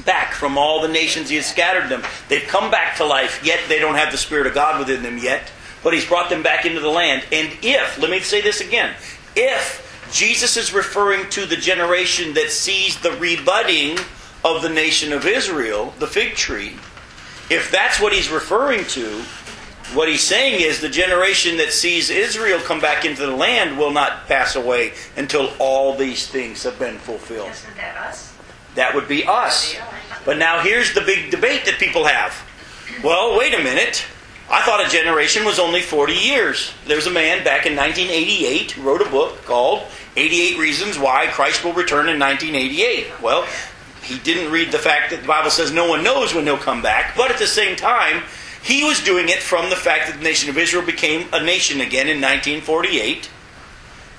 [0.04, 2.02] Back from all the nations he has scattered them.
[2.28, 5.20] They've come back to life, yet they don't have the Spirit of God within them
[5.20, 5.52] yet.
[5.84, 7.24] But he's brought them back into the land.
[7.32, 8.96] And if, let me say this again,
[9.36, 14.00] if Jesus is referring to the generation that sees the rebudding
[14.44, 16.78] of the nation of Israel, the fig tree,
[17.52, 19.24] if that's what he's referring to,
[19.94, 23.92] what he's saying is the generation that sees Israel come back into the land will
[23.92, 27.50] not pass away until all these things have been fulfilled.
[27.50, 28.36] Isn't that us?
[28.76, 29.76] That would be us.
[30.26, 32.36] But now here's the big debate that people have.
[33.04, 34.06] Well, wait a minute.
[34.50, 36.72] I thought a generation was only 40 years.
[36.86, 39.84] There's a man back in 1988 who wrote a book called
[40.16, 43.22] 88 Reasons Why Christ Will Return in 1988.
[43.22, 43.48] Well,
[44.02, 46.82] he didn't read the fact that the Bible says no one knows when he'll come
[46.82, 48.24] back, but at the same time,
[48.70, 51.82] he was doing it from the fact that the nation of Israel became a nation
[51.82, 53.28] again in 1948.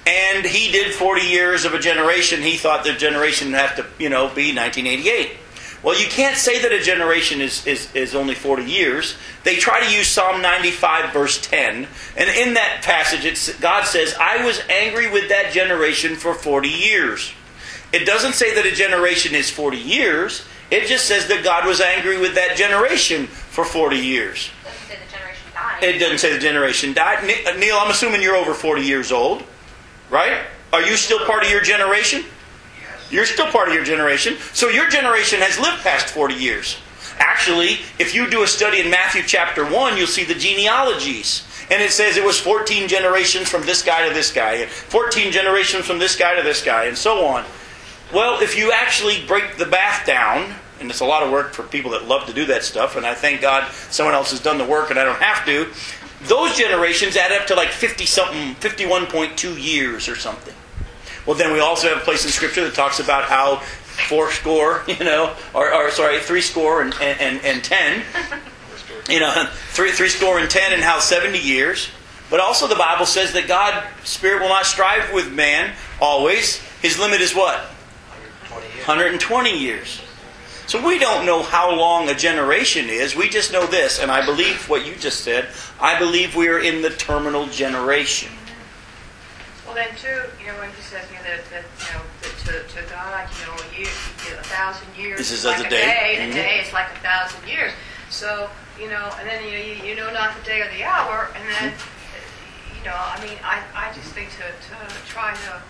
[0.06, 2.42] And he did 40 years of a generation.
[2.42, 5.36] He thought the generation would have to, you know, be 1988.
[5.84, 9.14] Well, you can't say that a generation is, is, is only 40 years.
[9.44, 11.86] They try to use Psalm 95, verse 10.
[12.16, 16.68] And in that passage, it's, God says, I was angry with that generation for 40
[16.68, 17.32] years.
[17.92, 20.44] It doesn't say that a generation is 40 years.
[20.70, 24.50] It just says that God was angry with that generation for 40 years.
[24.62, 25.82] Doesn't say the generation died.
[25.82, 27.18] It doesn't say the generation died.
[27.46, 29.42] Uh, Neil, I'm assuming you're over 40 years old,
[30.10, 30.44] right?
[30.72, 32.24] Are you still part of your generation?
[33.10, 34.36] You're still part of your generation.
[34.52, 36.78] So your generation has lived past 40 years.
[37.18, 41.44] Actually, if you do a study in Matthew chapter 1, you'll see the genealogies.
[41.70, 45.32] And it says it was 14 generations from this guy to this guy, and 14
[45.32, 47.44] generations from this guy to this guy, and so on.
[48.12, 51.62] Well, if you actually break the bath down, and it's a lot of work for
[51.62, 54.58] people that love to do that stuff, and I thank God someone else has done
[54.58, 55.68] the work and I don't have to,
[56.26, 60.54] those generations add up to like 50 something, 51.2 years or something.
[61.26, 63.56] Well, then we also have a place in Scripture that talks about how
[64.08, 68.02] four score, you know, or, or sorry, three score and, and, and ten,
[69.08, 71.88] you know, three, three score and ten, and how 70 years.
[72.30, 76.58] But also the Bible says that God's Spirit will not strive with man always.
[76.80, 77.60] His limit is what?
[78.86, 80.00] 120 years.
[80.66, 83.16] So we don't know how long a generation is.
[83.16, 85.48] We just know this, and I believe what you just said.
[85.80, 88.30] I believe we are in the terminal generation.
[89.66, 92.66] Well, then too, you know, when he says, you know, that, that you know, that
[92.68, 95.66] to, to God, you know, a, year, a thousand years This is is like as
[95.66, 95.80] a day.
[95.86, 96.30] day, Mhm.
[96.30, 97.72] a day is like a thousand years.
[98.10, 98.48] So,
[98.80, 101.30] you know, and then you know, you, you know not the day or the hour,
[101.34, 102.78] and then, Mm-hmm.
[102.78, 104.74] you know, I mean, I, I just think to, to
[105.06, 105.62] try to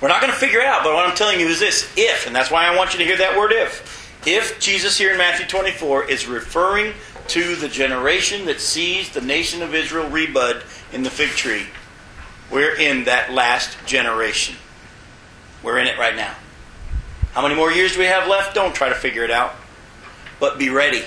[0.00, 2.26] We're not going to figure it out, but what I'm telling you is this if,
[2.26, 4.02] and that's why I want you to hear that word if.
[4.26, 6.94] If Jesus here in Matthew 24 is referring
[7.28, 10.62] to the generation that sees the nation of Israel rebud
[10.92, 11.66] in the fig tree,
[12.50, 14.56] we're in that last generation.
[15.62, 16.34] We're in it right now.
[17.32, 18.54] How many more years do we have left?
[18.54, 19.54] Don't try to figure it out.
[20.38, 21.02] But be ready.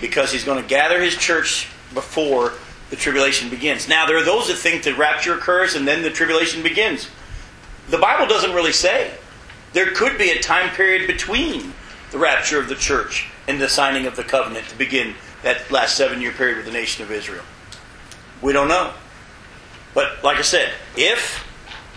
[0.00, 2.54] Because he's going to gather his church before
[2.90, 3.88] the tribulation begins.
[3.88, 7.08] Now, there are those that think the rapture occurs and then the tribulation begins.
[7.88, 9.12] The Bible doesn't really say.
[9.72, 11.72] There could be a time period between
[12.10, 15.96] the rapture of the church and the signing of the covenant to begin that last
[15.96, 17.44] seven year period with the nation of Israel.
[18.40, 18.92] We don't know.
[19.94, 21.46] But like I said, if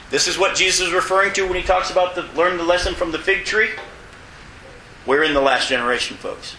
[0.09, 2.93] this is what Jesus is referring to when he talks about the learn the lesson
[2.93, 3.69] from the fig tree,
[5.05, 6.55] we're in the last generation, folks.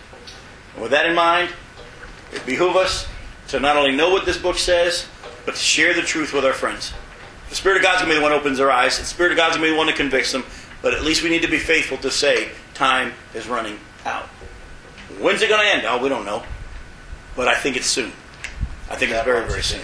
[0.75, 1.51] And with that in mind,
[2.33, 3.09] it behooves us
[3.49, 5.07] to not only know what this book says,
[5.45, 6.93] but to share the truth with our friends.
[7.49, 8.99] The Spirit of God's going to be the one who opens their eyes.
[8.99, 10.45] The Spirit of God's going to be the one that convicts them.
[10.83, 14.27] But at least we need to be faithful to say, time is running out.
[15.21, 15.87] When's it going to end?
[15.87, 16.45] Oh, we don't know.
[17.35, 18.13] But I think it's soon.
[18.91, 19.81] I think it's very, very soon.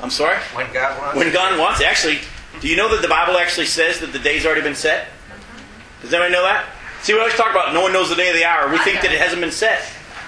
[0.00, 0.38] I'm sorry?
[0.54, 1.16] When God wants.
[1.16, 1.82] When God wants.
[1.82, 2.18] Actually,
[2.60, 5.08] do you know that the Bible actually says that the day's already been set?
[6.00, 6.66] Does anybody know that?
[7.02, 8.70] See, we always talk about no one knows the day of the hour.
[8.70, 9.82] We think that it hasn't been set.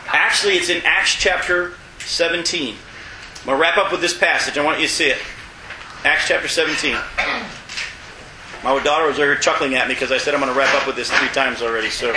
[0.07, 2.75] Actually, it's in Acts chapter 17.
[2.75, 4.59] I'm going to wrap up with this passage.
[4.59, 5.19] I want you to see it.
[6.05, 6.97] Acts chapter 17.
[8.65, 10.75] My daughter was over here chuckling at me because I said I'm going to wrap
[10.75, 11.91] up with this three times already.
[11.91, 12.07] So,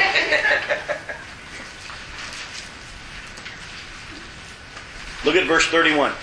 [5.23, 6.13] look at verse 31.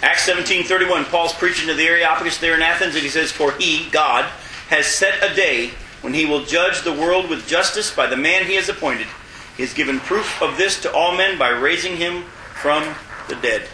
[0.00, 3.90] Acts 17:31 Paul's preaching to the Areopagus there in Athens and he says for he
[3.90, 4.24] God
[4.68, 5.72] has set a day
[6.04, 9.06] when he will judge the world with justice by the man he has appointed.
[9.56, 12.24] He has given proof of this to all men by raising him
[12.60, 12.84] from
[13.30, 13.66] the dead.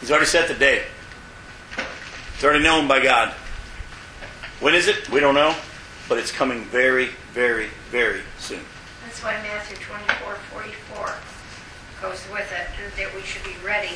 [0.00, 0.84] He's already set the day.
[2.34, 3.34] It's already known by God.
[4.60, 5.10] When is it?
[5.10, 5.54] We don't know,
[6.08, 8.60] but it's coming very, very, very soon.
[9.04, 11.14] That's why Matthew 24, 44
[12.00, 13.94] goes with it, that we should be ready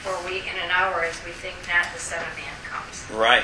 [0.00, 3.10] for a week and an hour as we think not the Son of Man comes.
[3.10, 3.42] Right.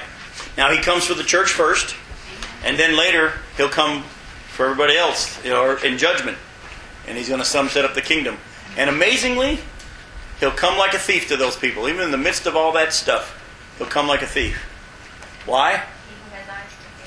[0.57, 1.97] Now he comes for the church first,
[2.65, 4.03] and then later he'll come
[4.49, 6.37] for everybody else, you know, in judgment,
[7.07, 8.37] and he's going to some set up the kingdom.
[8.77, 9.59] And amazingly,
[10.41, 12.93] he'll come like a thief to those people, even in the midst of all that
[12.93, 13.35] stuff.
[13.79, 14.57] He'll come like a thief.
[15.47, 15.85] Why?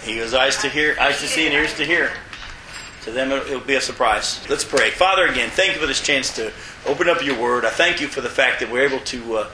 [0.04, 2.12] He has eyes to hear, eyes to see, and ears to hear.
[3.04, 4.48] To them, it'll it'll be a surprise.
[4.50, 4.90] Let's pray.
[4.92, 6.52] Father, again, thank you for this chance to
[6.86, 7.66] open up your word.
[7.66, 9.50] I thank you for the fact that we're able to uh,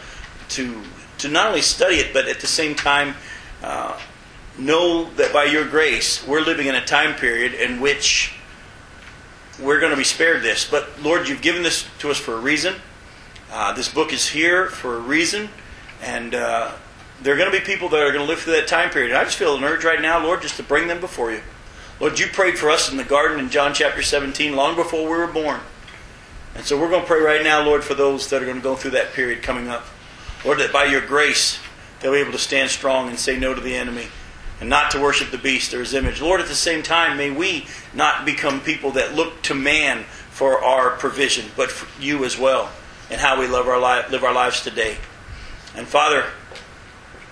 [0.50, 0.84] to
[1.20, 3.16] to not only study it, but at the same time
[3.64, 4.00] uh,
[4.58, 8.34] know that by your grace, we're living in a time period in which
[9.62, 10.70] we're going to be spared this.
[10.70, 12.76] But Lord, you've given this to us for a reason.
[13.52, 15.50] Uh, this book is here for a reason,
[16.02, 16.74] and uh,
[17.22, 19.12] there are going to be people that are going to live through that time period.
[19.12, 21.42] And I just feel an urge right now, Lord, just to bring them before you.
[22.00, 25.18] Lord, you prayed for us in the garden in John chapter 17 long before we
[25.18, 25.62] were born.
[26.56, 28.64] And so we're going to pray right now, Lord, for those that are going to
[28.64, 29.86] go through that period coming up.
[30.44, 31.60] Lord, that by your grace,
[32.00, 34.08] they'll be able to stand strong and say no to the enemy
[34.60, 36.22] and not to worship the beast or his image.
[36.22, 40.64] Lord, at the same time, may we not become people that look to man for
[40.64, 42.72] our provision, but for you as well
[43.10, 44.98] and how we live our, li- live our lives today.
[45.76, 46.26] And Father,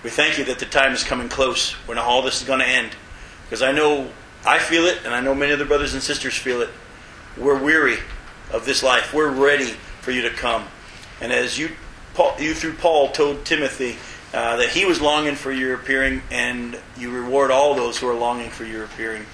[0.02, 2.66] we thank you that the time is coming close when all this is going to
[2.66, 2.94] end.
[3.44, 4.10] Because I know
[4.44, 6.70] I feel it, and I know many other brothers and sisters feel it.
[7.36, 7.98] We're weary
[8.52, 9.12] of this life.
[9.12, 10.64] We're ready for you to come.
[11.20, 11.70] And as you,
[12.14, 13.96] Paul, you through Paul told Timothy
[14.36, 18.14] uh, that he was longing for your appearing, and you reward all those who are
[18.14, 19.24] longing for your appearing.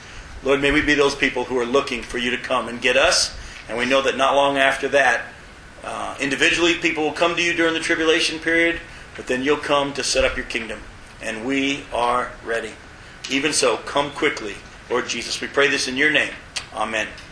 [0.44, 2.96] Lord, may we be those people who are looking for you to come and get
[2.96, 3.36] us.
[3.68, 5.22] And we know that not long after that,
[5.82, 8.80] uh, individually, people will come to you during the tribulation period,
[9.16, 10.78] but then you'll come to set up your kingdom.
[11.20, 12.70] And we are ready.
[13.28, 14.54] Even so, come quickly,
[14.88, 15.40] Lord Jesus.
[15.40, 16.32] We pray this in your name.
[16.74, 17.08] Amen.